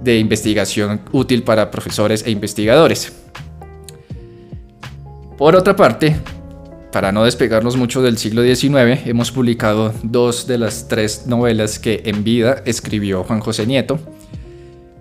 de 0.01 0.19
investigación 0.19 1.01
útil 1.11 1.43
para 1.43 1.71
profesores 1.71 2.23
e 2.25 2.31
investigadores. 2.31 3.11
Por 5.37 5.55
otra 5.55 5.75
parte, 5.75 6.15
para 6.91 7.11
no 7.11 7.23
despegarnos 7.23 7.77
mucho 7.77 8.01
del 8.01 8.17
siglo 8.17 8.43
XIX, 8.43 9.05
hemos 9.05 9.31
publicado 9.31 9.93
dos 10.03 10.47
de 10.47 10.57
las 10.57 10.87
tres 10.87 11.27
novelas 11.27 11.79
que 11.79 12.01
en 12.05 12.23
vida 12.23 12.63
escribió 12.65 13.23
Juan 13.23 13.39
José 13.39 13.65
Nieto. 13.67 13.99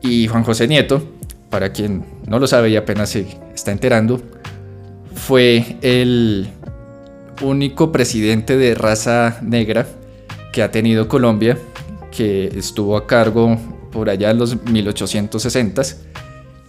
Y 0.01 0.29
Juan 0.29 0.45
José 0.45 0.69
Nieto, 0.69 1.03
para 1.51 1.73
quien 1.73 2.05
no 2.27 2.39
lo 2.39 2.47
sabe 2.47 2.71
y 2.71 2.77
apenas 2.77 3.09
se 3.11 3.27
está 3.55 3.73
enterando, 3.73 4.21
fue 5.15 5.77
el 5.81 6.49
único 7.43 7.91
presidente 7.91 8.57
de 8.57 8.75
raza 8.75 9.39
negra 9.43 9.87
que 10.53 10.63
ha 10.63 10.71
tenido 10.71 11.09
Colombia, 11.09 11.59
que 12.11 12.47
estuvo 12.57 12.97
a 12.97 13.07
cargo 13.07 13.59
por 13.91 14.11
allá 14.11 14.31
en 14.31 14.39
los 14.39 14.57
1860s. 14.65 15.97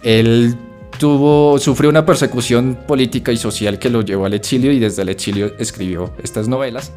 Él 0.02 0.56
tuvo, 0.98 1.58
sufrió 1.58 1.90
una 1.90 2.04
persecución 2.04 2.78
política 2.86 3.32
y 3.32 3.36
social 3.36 3.78
que 3.78 3.90
lo 3.90 4.02
llevó 4.02 4.26
al 4.26 4.34
exilio 4.34 4.72
y 4.72 4.78
desde 4.78 5.02
el 5.02 5.08
exilio 5.08 5.54
escribió 5.58 6.12
estas 6.22 6.48
novelas, 6.48 6.92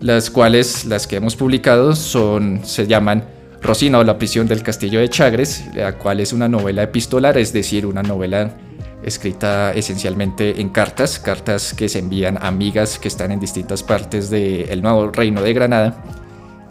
las 0.00 0.30
cuales 0.30 0.84
las 0.84 1.06
que 1.06 1.16
hemos 1.16 1.36
publicado 1.36 1.94
son, 1.94 2.60
se 2.64 2.86
llaman 2.86 3.24
Rosina 3.60 3.98
o 3.98 4.04
la 4.04 4.18
prisión 4.18 4.46
del 4.46 4.62
castillo 4.62 5.00
de 5.00 5.08
Chagres, 5.08 5.64
la 5.74 5.98
cual 5.98 6.20
es 6.20 6.32
una 6.32 6.48
novela 6.48 6.82
epistolar, 6.82 7.38
es 7.38 7.52
decir, 7.52 7.86
una 7.86 8.02
novela 8.02 8.56
escrita 9.02 9.72
esencialmente 9.72 10.60
en 10.60 10.68
cartas, 10.70 11.18
cartas 11.18 11.72
que 11.74 11.88
se 11.88 11.98
envían 12.00 12.36
a 12.36 12.48
amigas 12.48 12.98
que 12.98 13.08
están 13.08 13.32
en 13.32 13.40
distintas 13.40 13.82
partes 13.82 14.30
del 14.30 14.82
nuevo 14.82 15.10
reino 15.10 15.42
de 15.42 15.52
Granada. 15.54 16.04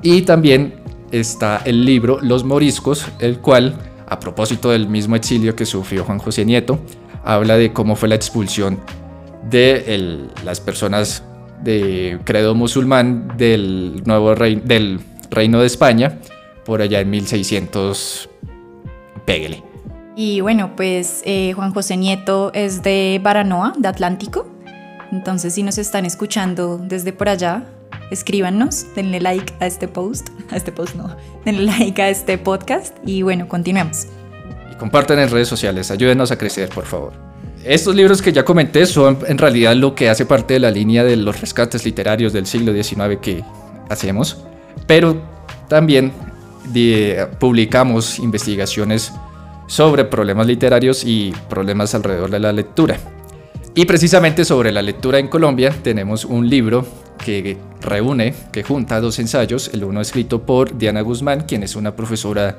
Y 0.02 0.22
también 0.22 0.76
está 1.12 1.62
el 1.66 1.86
libro 1.86 2.20
Los 2.22 2.44
Moriscos, 2.44 3.08
el 3.20 3.40
cual 3.40 3.76
a 4.08 4.20
propósito 4.20 4.72
del 4.72 4.88
mismo 4.88 5.16
exilio 5.16 5.56
que 5.56 5.66
sufrió 5.66 6.04
Juan 6.04 6.20
José 6.20 6.46
Nieto, 6.46 6.80
habla 7.24 7.58
de 7.58 7.74
cómo 7.74 7.96
fue 7.96 8.10
la 8.10 8.16
expulsión 8.16 8.80
de 9.50 10.30
las 10.44 10.60
personas 10.60 11.24
de 11.64 12.20
credo 12.24 12.56
musulmán 12.56 13.34
del 13.38 14.04
nuevo 14.06 14.34
del 14.36 15.00
reino 15.30 15.60
de 15.60 15.66
España 15.66 16.20
por 16.66 16.82
allá 16.82 17.00
en 17.00 17.10
1600 17.10 18.30
pégale. 19.26 19.64
Y 20.16 20.42
bueno, 20.42 20.76
pues 20.76 21.22
eh, 21.26 21.54
Juan 21.54 21.74
José 21.74 21.96
Nieto 21.96 22.52
es 22.54 22.82
de 22.82 23.20
Baranoa, 23.22 23.74
de 23.78 23.88
Atlántico. 23.88 24.48
Entonces, 25.12 25.54
si 25.54 25.64
nos 25.64 25.78
están 25.78 26.06
escuchando 26.06 26.80
desde 26.80 27.14
por 27.14 27.30
allá, 27.30 27.66
escríbanos, 28.12 28.86
denle 28.96 29.20
like 29.20 29.54
a 29.60 29.68
este 29.68 29.88
post, 29.88 30.30
a 30.52 30.58
este 30.58 30.72
post 30.72 30.96
no, 30.96 31.16
denle 31.46 31.66
like 31.66 32.02
a 32.02 32.10
este 32.10 32.38
podcast 32.38 32.96
y 33.06 33.22
bueno, 33.22 33.48
continuemos. 33.48 34.08
Y 34.72 34.76
compartan 34.76 35.20
en 35.20 35.30
redes 35.30 35.48
sociales, 35.48 35.92
ayúdenos 35.92 36.32
a 36.32 36.38
crecer, 36.38 36.70
por 36.70 36.86
favor. 36.86 37.14
Estos 37.64 37.96
libros 37.96 38.22
que 38.22 38.32
ya 38.32 38.46
comenté 38.46 38.86
son 38.86 39.20
en 39.28 39.38
realidad 39.38 39.76
lo 39.76 39.94
que 39.94 40.10
hace 40.10 40.26
parte 40.26 40.54
de 40.54 40.60
la 40.60 40.72
línea 40.72 41.04
de 41.04 41.18
los 41.18 41.42
rescates 41.42 41.84
literarios 41.86 42.32
del 42.32 42.46
siglo 42.46 42.72
XIX 42.72 43.18
que 43.22 43.44
hacemos, 43.90 44.44
pero 44.86 45.22
también 45.68 46.14
publicamos 47.40 48.20
investigaciones 48.20 49.12
sobre 49.68 50.06
problemas 50.06 50.48
literarios 50.48 51.04
y 51.04 51.34
problemas 51.50 51.94
alrededor 51.94 52.30
de 52.30 52.40
la 52.40 52.54
lectura. 52.54 52.98
Y 53.76 53.86
precisamente 53.86 54.46
sobre 54.46 54.72
la 54.72 54.82
lectura 54.82 55.20
en 55.20 55.28
Colombia 55.28 55.72
tenemos 55.84 56.26
un 56.26 56.50
libro 56.50 56.86
que 57.18 57.58
reúne, 57.82 58.34
que 58.52 58.64
junta 58.64 59.02
dos 59.02 59.20
ensayos, 59.20 59.72
el 59.74 59.84
uno 59.84 60.02
escrito 60.02 60.44
por 60.44 60.78
Diana 60.78 61.02
Guzmán, 61.02 61.42
quien 61.42 61.64
es 61.64 61.76
una 61.76 61.96
profesora 61.96 62.58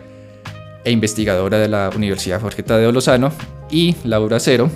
e 0.84 0.90
investigadora 0.90 1.58
de 1.58 1.68
la 1.68 1.90
Universidad 1.94 2.40
Jorge 2.40 2.62
Tadeo 2.62 2.92
Lozano, 2.92 3.32
y 3.70 3.96
Laura 4.04 4.40
Cero, 4.40 4.70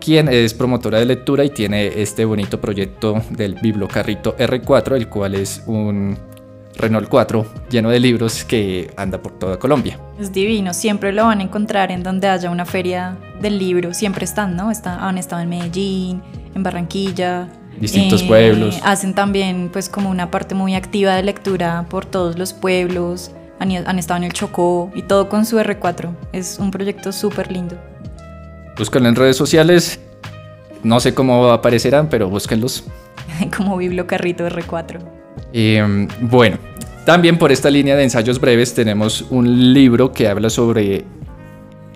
quien 0.00 0.28
es 0.28 0.54
promotora 0.54 0.98
de 0.98 1.06
lectura 1.06 1.44
y 1.44 1.50
tiene 1.50 1.86
este 2.02 2.24
bonito 2.24 2.60
proyecto 2.60 3.22
del 3.30 3.54
Bibliocarrito 3.54 4.36
R4, 4.36 4.96
el 4.96 5.08
cual 5.08 5.34
es 5.34 5.62
un 5.66 6.18
Renault 6.76 7.08
4 7.08 7.46
lleno 7.70 7.90
de 7.90 8.00
libros 8.00 8.44
que 8.44 8.90
anda 8.96 9.22
por 9.22 9.38
toda 9.38 9.58
Colombia. 9.58 9.98
Es 10.18 10.32
divino, 10.32 10.74
siempre 10.74 11.12
lo 11.12 11.24
van 11.24 11.40
a 11.40 11.42
encontrar 11.42 11.90
en 11.90 12.02
donde 12.02 12.28
haya 12.28 12.50
una 12.50 12.66
feria 12.66 13.16
del 13.40 13.58
libro, 13.58 13.94
siempre 13.94 14.24
están, 14.24 14.56
¿no? 14.56 14.70
han 14.84 15.18
estado 15.18 15.42
en 15.42 15.48
Medellín, 15.48 16.22
en 16.54 16.62
Barranquilla, 16.62 17.48
distintos 17.80 18.22
eh, 18.22 18.26
pueblos. 18.26 18.80
Hacen 18.84 19.14
también 19.14 19.70
pues 19.72 19.88
como 19.88 20.10
una 20.10 20.30
parte 20.30 20.54
muy 20.54 20.74
activa 20.74 21.14
de 21.14 21.22
lectura 21.22 21.86
por 21.88 22.04
todos 22.06 22.38
los 22.38 22.52
pueblos, 22.52 23.30
han, 23.58 23.70
han 23.72 23.98
estado 23.98 24.18
en 24.18 24.24
el 24.24 24.32
Chocó 24.32 24.90
y 24.94 25.02
todo 25.02 25.28
con 25.28 25.46
su 25.46 25.58
R4. 25.58 26.10
Es 26.32 26.58
un 26.58 26.70
proyecto 26.70 27.12
súper 27.12 27.50
lindo. 27.52 27.76
Búsquenlo 28.76 29.08
en 29.08 29.16
redes 29.16 29.36
sociales, 29.36 30.00
no 30.82 31.00
sé 31.00 31.14
cómo 31.14 31.50
aparecerán, 31.50 32.08
pero 32.08 32.28
búsquenlos. 32.28 32.84
como 33.56 33.76
Bibliocarrito 33.76 34.46
R4. 34.46 34.98
Em, 35.52 36.08
bueno, 36.20 36.58
también 37.04 37.38
por 37.38 37.52
esta 37.52 37.70
línea 37.70 37.96
de 37.96 38.04
ensayos 38.04 38.40
breves 38.40 38.74
tenemos 38.74 39.22
un 39.30 39.72
libro 39.72 40.12
que 40.12 40.28
habla 40.28 40.50
sobre 40.50 41.04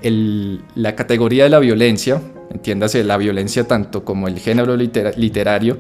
la 0.02 0.94
categoría 0.94 1.44
de 1.44 1.50
la 1.50 1.58
violencia, 1.58 2.20
entiéndase 2.50 3.04
la 3.04 3.16
violencia 3.16 3.64
tanto 3.66 4.04
como 4.04 4.28
el 4.28 4.38
género 4.38 4.76
literario, 4.76 5.78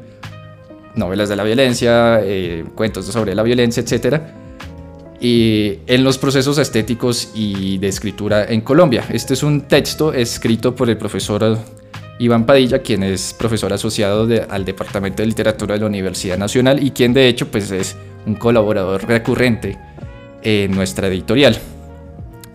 novelas 0.94 1.28
de 1.28 1.36
la 1.36 1.44
violencia, 1.44 2.20
eh, 2.22 2.64
cuentos 2.74 3.06
sobre 3.06 3.34
la 3.34 3.42
violencia, 3.42 3.82
etc. 3.82 4.20
Y 5.20 5.78
en 5.86 6.04
los 6.04 6.18
procesos 6.18 6.58
estéticos 6.58 7.30
y 7.34 7.78
de 7.78 7.88
escritura 7.88 8.44
en 8.44 8.60
Colombia. 8.60 9.04
Este 9.10 9.34
es 9.34 9.42
un 9.42 9.62
texto 9.62 10.12
escrito 10.12 10.74
por 10.74 10.90
el 10.90 10.96
profesor 10.96 11.58
Iván 12.18 12.46
Padilla, 12.46 12.80
quien 12.80 13.02
es 13.02 13.34
profesor 13.34 13.72
asociado 13.72 14.28
al 14.48 14.64
Departamento 14.64 15.22
de 15.22 15.26
Literatura 15.26 15.74
de 15.74 15.80
la 15.80 15.86
Universidad 15.86 16.36
Nacional 16.36 16.82
y 16.82 16.90
quien 16.90 17.14
de 17.14 17.28
hecho 17.28 17.48
pues, 17.48 17.70
es 17.70 17.96
un 18.26 18.34
colaborador 18.34 19.06
recurrente 19.06 19.78
en 20.42 20.72
nuestra 20.72 21.08
editorial. 21.08 21.58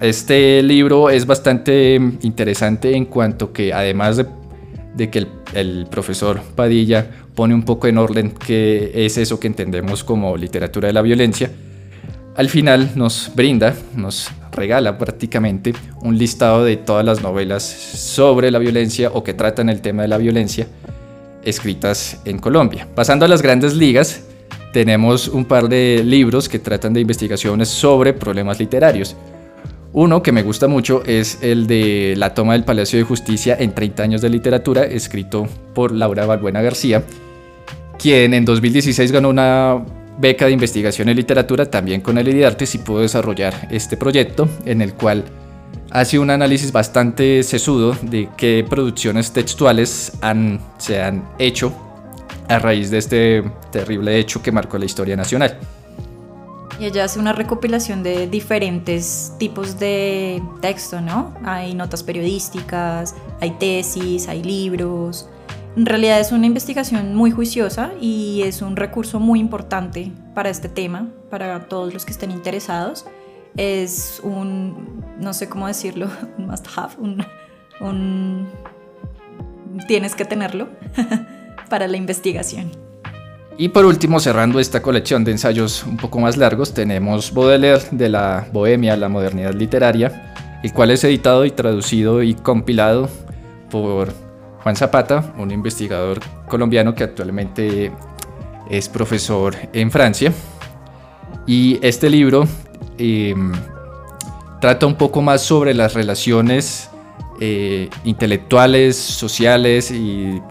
Este 0.04 0.62
libro 0.63 1.10
es 1.10 1.26
bastante 1.26 1.96
interesante 2.24 2.94
en 2.94 3.06
cuanto 3.06 3.54
que 3.54 3.72
además 3.72 4.18
de, 4.18 5.10
que 5.10 5.26
el, 5.54 5.88
profesor 5.89 6.42
Padilla 6.58 7.10
pone 7.34 7.54
un 7.54 7.63
poco 7.63 7.88
en 7.88 7.98
orden 7.98 8.32
qué 8.32 8.92
es 8.94 9.18
eso 9.18 9.39
que 9.39 9.48
entendemos 9.48 10.04
como 10.04 10.36
literatura 10.36 10.88
de 10.88 10.94
la 10.94 11.02
violencia, 11.02 11.52
al 12.36 12.50
final 12.50 12.92
nos 12.96 13.32
brinda, 13.34 13.74
nos 13.96 14.30
regala 14.52 14.98
prácticamente 14.98 15.74
un 16.02 16.18
listado 16.18 16.66
de 16.66 16.76
todas 16.76 17.06
las 17.06 17.22
novelas 17.22 17.63
sobre 17.63 18.52
la 18.52 18.60
violencia 18.60 19.10
o 19.10 19.24
que 19.24 19.34
tratan 19.34 19.70
el 19.70 19.80
tema 19.80 20.02
de 20.02 20.10
la 20.10 20.18
violencia 20.18 20.68
escritas 21.46 22.20
en 22.26 22.39
Colombia. 22.39 22.89
Pasando 22.94 23.24
a 23.24 23.30
las 23.30 23.42
grandes 23.42 23.74
ligas, 23.74 24.26
tenemos 24.74 25.30
un 25.30 25.46
par 25.46 25.70
de 25.70 26.02
libros 26.04 26.50
que 26.50 26.60
tratan 26.60 26.92
de 26.92 27.00
investigaciones 27.00 27.70
sobre 27.70 28.12
problemas 28.12 28.60
literarios. 28.60 29.16
Uno 29.96 30.24
que 30.24 30.32
me 30.32 30.42
gusta 30.42 30.68
mucho 30.68 31.04
es 31.06 31.38
el 31.42 31.68
de 31.68 32.16
La 32.18 32.34
toma 32.34 32.54
del 32.54 32.64
Palacio 32.64 32.98
de 32.98 33.06
Justicia 33.06 33.56
en 33.60 33.76
30 33.76 34.02
años 34.02 34.22
de 34.22 34.30
literatura, 34.30 34.86
escrito 34.86 35.48
por 35.76 35.92
Laura 35.92 36.26
Balbuena 36.26 36.64
García, 36.64 37.04
quien 38.00 38.34
en 38.34 38.44
2016 38.44 39.12
ganó 39.12 39.30
una 39.30 39.86
beca 40.18 40.48
de 40.48 40.52
investigación 40.52 41.10
en 41.10 41.18
literatura 41.18 41.70
también 41.70 42.02
con 42.02 42.18
el 42.18 42.28
IDARTES 42.28 42.74
y 42.74 42.78
pudo 42.80 43.02
desarrollar 43.02 43.68
este 43.70 43.96
proyecto 43.96 44.50
en 44.66 44.82
el 44.82 44.96
cual 44.96 45.26
hace 45.92 46.18
un 46.18 46.32
análisis 46.32 46.72
bastante 46.72 47.44
sesudo 47.44 47.96
de 48.02 48.30
qué 48.36 48.66
producciones 48.68 49.32
textuales 49.32 50.14
se 50.80 51.02
han 51.04 51.24
hecho 51.38 51.72
a 52.48 52.58
raíz 52.58 52.90
de 52.90 52.98
este 52.98 53.44
terrible 53.72 54.18
hecho 54.18 54.42
que 54.42 54.52
marcó 54.52 54.80
la 54.80 54.86
historia 54.86 55.16
nacional. 55.16 55.60
Y 56.80 56.86
ella 56.86 57.04
hace 57.04 57.20
una 57.20 57.34
recopilación 57.34 58.02
de 58.02 58.28
diferentes 58.28 59.34
tipos 59.38 59.80
de 59.80 60.42
texto, 60.62 61.02
¿no? 61.02 61.34
Hay 61.44 61.76
notas 61.76 62.04
periodísticas, 62.04 63.16
hay 63.40 63.52
tesis, 63.52 64.28
hay 64.28 64.44
libros. 64.44 65.30
En 65.76 65.86
realidad 65.86 66.20
es 66.20 66.32
una 66.32 66.46
investigación 66.46 67.16
muy 67.16 67.32
juiciosa 67.32 67.94
y 68.00 68.42
es 68.44 68.62
un 68.62 68.76
recurso 68.76 69.20
muy 69.20 69.40
importante 69.40 70.12
para 70.34 70.50
este 70.50 70.70
tema, 70.70 71.10
para 71.30 71.68
todos 71.68 71.94
los 71.94 72.06
que 72.06 72.12
estén 72.12 72.32
interesados. 72.32 73.06
Es 73.56 74.20
un, 74.24 75.04
no 75.20 75.34
sé 75.34 75.50
cómo 75.50 75.68
decirlo, 75.68 76.10
un 76.38 76.48
must 76.48 76.68
have, 76.76 76.96
un, 76.98 77.24
un 77.82 78.48
tienes 79.88 80.16
que 80.16 80.26
tenerlo 80.26 80.70
para 81.70 81.88
la 81.88 81.98
investigación. 81.98 82.72
Y 83.58 83.70
por 83.70 83.86
último, 83.86 84.20
cerrando 84.20 84.60
esta 84.60 84.82
colección 84.82 85.24
de 85.24 85.32
ensayos 85.32 85.84
un 85.84 85.98
poco 85.98 86.20
más 86.20 86.38
largos, 86.38 86.74
tenemos 86.74 87.32
Baudelaire 87.32 87.84
de 87.92 88.10
la 88.10 88.48
Bohemia, 88.52 88.98
la 88.98 89.10
modernidad 89.10 89.54
literaria, 89.54 90.34
el 90.63 90.74
cual 90.74 90.89
es 90.89 91.04
editado 91.04 91.46
y 91.46 91.52
traducido 91.52 92.24
y 92.24 92.34
compilado 92.34 93.10
por 93.70 94.12
Juan 94.63 94.76
Zapata, 94.76 95.34
un 95.38 95.52
investigador 95.52 96.20
colombiano 96.48 96.96
que 96.96 97.04
actualmente 97.04 97.92
es 98.72 98.89
profesor 98.89 99.56
en 99.72 99.92
Francia. 99.92 100.34
Y 101.46 101.78
este 101.86 102.10
libro 102.10 102.48
em, 102.98 103.52
trata 104.62 104.88
un 104.88 104.96
poco 104.96 105.22
más 105.22 105.42
sobre 105.42 105.76
las 105.76 105.94
relaciones 105.94 106.89
eh, 107.39 107.89
intelectuales, 108.04 108.96
sociales 108.96 109.92
e 109.92 110.42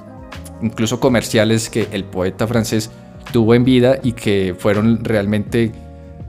incluso 0.62 1.00
comerciales 1.00 1.68
que 1.68 1.88
el 1.92 2.04
poeta 2.04 2.46
francés 2.46 2.90
tuvo 3.32 3.54
en 3.54 3.64
vida 3.64 3.98
y 4.02 4.12
que 4.12 4.54
fueron 4.58 5.04
realmente 5.04 5.72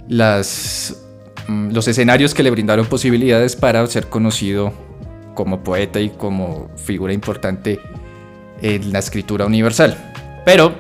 las, 0.07 1.03
mm, 1.47 1.71
los 1.71 1.87
escenarios 1.87 2.33
que 2.33 2.43
le 2.43 2.51
brindaron 2.51 2.85
posibilidades 2.85 3.55
para 3.55 3.85
ser 3.87 4.07
conocido 4.07 4.73
como 5.33 5.63
poeta 5.63 5.99
y 5.99 6.09
como 6.09 6.69
figura 6.75 7.13
importante 7.13 7.79
en 8.61 8.91
la 8.91 8.99
escritura 8.99 9.45
universal. 9.45 9.97
Pero, 10.45 10.75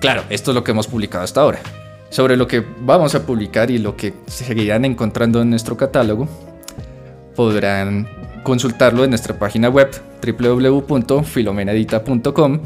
claro, 0.00 0.22
esto 0.30 0.50
es 0.50 0.54
lo 0.54 0.64
que 0.64 0.72
hemos 0.72 0.86
publicado 0.86 1.24
hasta 1.24 1.40
ahora. 1.40 1.60
Sobre 2.10 2.36
lo 2.36 2.46
que 2.46 2.62
vamos 2.80 3.14
a 3.14 3.24
publicar 3.24 3.70
y 3.70 3.78
lo 3.78 3.96
que 3.96 4.12
seguirán 4.26 4.84
encontrando 4.84 5.40
en 5.42 5.50
nuestro 5.50 5.76
catálogo, 5.76 6.28
podrán 7.36 8.08
consultarlo 8.42 9.04
en 9.04 9.10
nuestra 9.10 9.38
página 9.38 9.68
web 9.68 9.90
www.filomenedita.com. 10.22 12.60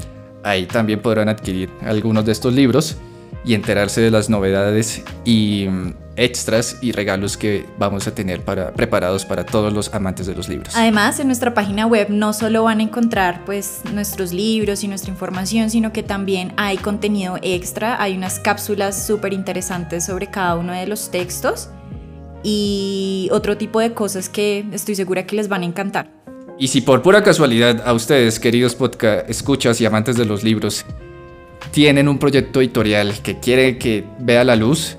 Ahí 0.44 0.66
también 0.66 1.00
podrán 1.00 1.28
adquirir 1.28 1.70
algunos 1.82 2.24
de 2.24 2.32
estos 2.32 2.52
libros 2.52 2.96
y 3.44 3.54
enterarse 3.54 4.00
de 4.00 4.10
las 4.10 4.30
novedades 4.30 5.02
y 5.24 5.66
mm, 5.68 5.94
extras 6.16 6.78
y 6.80 6.92
regalos 6.92 7.36
que 7.36 7.66
vamos 7.78 8.06
a 8.06 8.14
tener 8.14 8.40
para, 8.40 8.72
preparados 8.72 9.24
para 9.24 9.44
todos 9.44 9.72
los 9.72 9.92
amantes 9.92 10.26
de 10.26 10.34
los 10.34 10.48
libros. 10.48 10.74
Además, 10.76 11.18
en 11.20 11.26
nuestra 11.26 11.54
página 11.54 11.86
web 11.86 12.08
no 12.10 12.32
solo 12.32 12.64
van 12.64 12.80
a 12.80 12.82
encontrar 12.82 13.44
pues 13.44 13.80
nuestros 13.92 14.32
libros 14.32 14.84
y 14.84 14.88
nuestra 14.88 15.10
información, 15.10 15.70
sino 15.70 15.92
que 15.92 16.02
también 16.02 16.52
hay 16.56 16.76
contenido 16.76 17.38
extra, 17.42 18.00
hay 18.00 18.16
unas 18.16 18.38
cápsulas 18.38 19.06
súper 19.06 19.32
interesantes 19.32 20.04
sobre 20.04 20.28
cada 20.28 20.56
uno 20.56 20.72
de 20.72 20.86
los 20.86 21.10
textos 21.10 21.68
y 22.42 23.28
otro 23.32 23.56
tipo 23.56 23.80
de 23.80 23.94
cosas 23.94 24.28
que 24.28 24.64
estoy 24.72 24.94
segura 24.94 25.26
que 25.26 25.36
les 25.36 25.48
van 25.48 25.62
a 25.62 25.66
encantar. 25.66 26.13
Y 26.56 26.68
si 26.68 26.82
por 26.82 27.02
pura 27.02 27.24
casualidad 27.24 27.82
a 27.84 27.92
ustedes, 27.92 28.38
queridos 28.38 28.76
podcast 28.76 29.28
escuchas 29.28 29.80
y 29.80 29.86
amantes 29.86 30.16
de 30.16 30.24
los 30.24 30.44
libros, 30.44 30.86
tienen 31.72 32.08
un 32.08 32.20
proyecto 32.20 32.60
editorial 32.60 33.12
que 33.22 33.40
quiere 33.40 33.76
que 33.76 34.04
vea 34.20 34.44
la 34.44 34.54
luz 34.54 34.96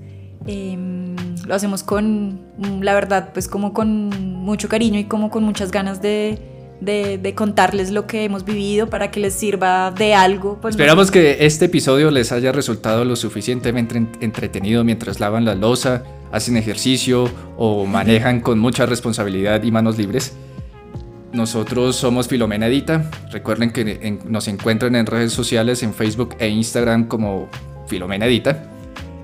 Em, 0.47 1.17
lo 1.47 1.55
hacemos 1.55 1.83
con, 1.83 2.41
la 2.81 2.95
verdad, 2.95 3.31
pues 3.33 3.49
como 3.49 3.73
con 3.73 4.09
mucho 4.09 4.69
cariño 4.69 4.99
y 4.99 5.05
como 5.05 5.31
con 5.31 5.45
muchas 5.45 5.71
ganas 5.71 6.01
de, 6.01 6.39
de, 6.81 7.35
contarles 7.35 7.91
lo 7.91 8.07
que 8.07 8.25
hemos 8.25 8.45
vivido 8.45 8.89
para 8.89 9.11
que 9.11 9.21
les 9.21 9.35
sirva 9.35 9.91
de 9.91 10.15
algo. 10.15 10.59
Pues 10.61 10.75
Esperamos 10.75 11.11
que 11.11 11.45
este 11.45 11.67
episodio 11.67 12.11
les 12.11 12.33
haya 12.33 12.53
resultado 12.53 13.05
lo 13.05 13.17
suficientemente 13.17 13.97
entretenido 14.21 14.85
mientras 14.85 15.21
lavan 15.21 15.45
la 15.45 15.55
losa, 15.55 16.05
hacen 16.33 16.57
ejercicio 16.57 17.31
o 17.57 17.87
manejan 17.87 18.41
con 18.41 18.59
mucha 18.59 18.87
responsabilidad 18.87 19.63
y 19.63 19.71
manos 19.71 19.99
libres. 19.99 20.35
Nosotros 21.35 21.97
somos 21.97 22.29
Filomena 22.29 22.69
Edita. 22.69 23.11
Recuerden 23.33 23.73
que 23.73 24.21
nos 24.25 24.47
encuentran 24.47 24.95
en 24.95 25.05
redes 25.05 25.33
sociales 25.33 25.83
en 25.83 25.93
Facebook 25.93 26.37
e 26.39 26.49
Instagram 26.49 27.09
como 27.09 27.49
Filomena 27.89 28.27
Edita. 28.27 28.71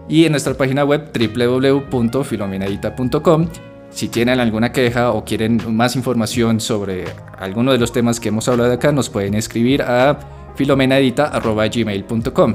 Y 0.09 0.25
en 0.25 0.33
nuestra 0.33 0.55
página 0.55 0.85
web 0.85 1.13
www.filomenedita.com. 1.15 3.47
Si 3.91 4.09
tienen 4.09 4.41
alguna 4.41 4.73
queja 4.73 5.13
o 5.13 5.25
quieren 5.25 5.61
más 5.75 5.95
información 5.95 6.59
sobre 6.61 7.05
alguno 7.39 7.71
de 7.73 7.79
los 7.79 7.93
temas 7.93 8.19
que 8.19 8.31
hemos 8.31 8.49
hablado 8.49 8.73
acá, 8.73 8.91
nos 8.91 9.09
pueden 9.09 9.35
escribir 9.35 9.83
a 9.83 10.19
filomenedita.gmail.com. 10.57 12.55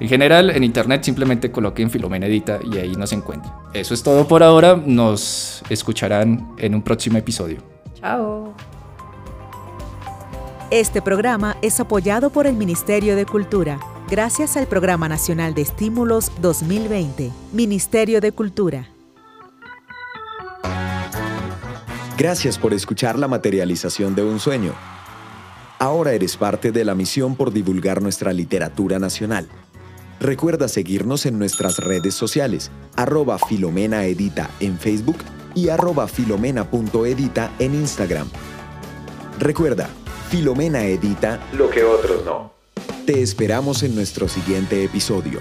En 0.00 0.08
general, 0.08 0.50
en 0.50 0.64
internet 0.64 1.02
simplemente 1.02 1.50
coloquen 1.50 1.90
Filomenedita 1.90 2.60
y 2.64 2.78
ahí 2.78 2.94
nos 2.96 3.12
encuentran. 3.12 3.52
Eso 3.74 3.92
es 3.94 4.02
todo 4.02 4.26
por 4.26 4.42
ahora. 4.42 4.76
Nos 4.76 5.62
escucharán 5.68 6.54
en 6.58 6.74
un 6.74 6.82
próximo 6.82 7.18
episodio. 7.18 7.58
Chao. 7.94 8.54
Este 10.70 11.00
programa 11.00 11.56
es 11.62 11.80
apoyado 11.80 12.28
por 12.28 12.46
el 12.46 12.52
Ministerio 12.52 13.16
de 13.16 13.24
Cultura, 13.24 13.80
gracias 14.10 14.54
al 14.58 14.66
Programa 14.66 15.08
Nacional 15.08 15.54
de 15.54 15.62
Estímulos 15.62 16.30
2020, 16.42 17.32
Ministerio 17.54 18.20
de 18.20 18.32
Cultura. 18.32 18.86
Gracias 22.18 22.58
por 22.58 22.74
escuchar 22.74 23.18
la 23.18 23.28
materialización 23.28 24.14
de 24.14 24.24
un 24.24 24.38
sueño. 24.38 24.74
Ahora 25.78 26.12
eres 26.12 26.36
parte 26.36 26.70
de 26.70 26.84
la 26.84 26.94
misión 26.94 27.34
por 27.34 27.50
divulgar 27.50 28.02
nuestra 28.02 28.34
literatura 28.34 28.98
nacional. 28.98 29.48
Recuerda 30.20 30.68
seguirnos 30.68 31.24
en 31.24 31.38
nuestras 31.38 31.78
redes 31.78 32.12
sociales, 32.12 32.70
arroba 32.94 33.38
Filomena 33.38 34.04
Edita 34.04 34.50
en 34.60 34.78
Facebook 34.78 35.16
y 35.54 35.70
arroba 35.70 36.06
filomena.edita 36.08 37.52
en 37.58 37.74
Instagram. 37.74 38.28
Recuerda, 39.38 39.88
Filomena 40.28 40.84
edita 40.84 41.40
lo 41.54 41.70
que 41.70 41.82
otros 41.82 42.22
no. 42.22 42.52
Te 43.06 43.22
esperamos 43.22 43.82
en 43.82 43.94
nuestro 43.94 44.28
siguiente 44.28 44.84
episodio. 44.84 45.40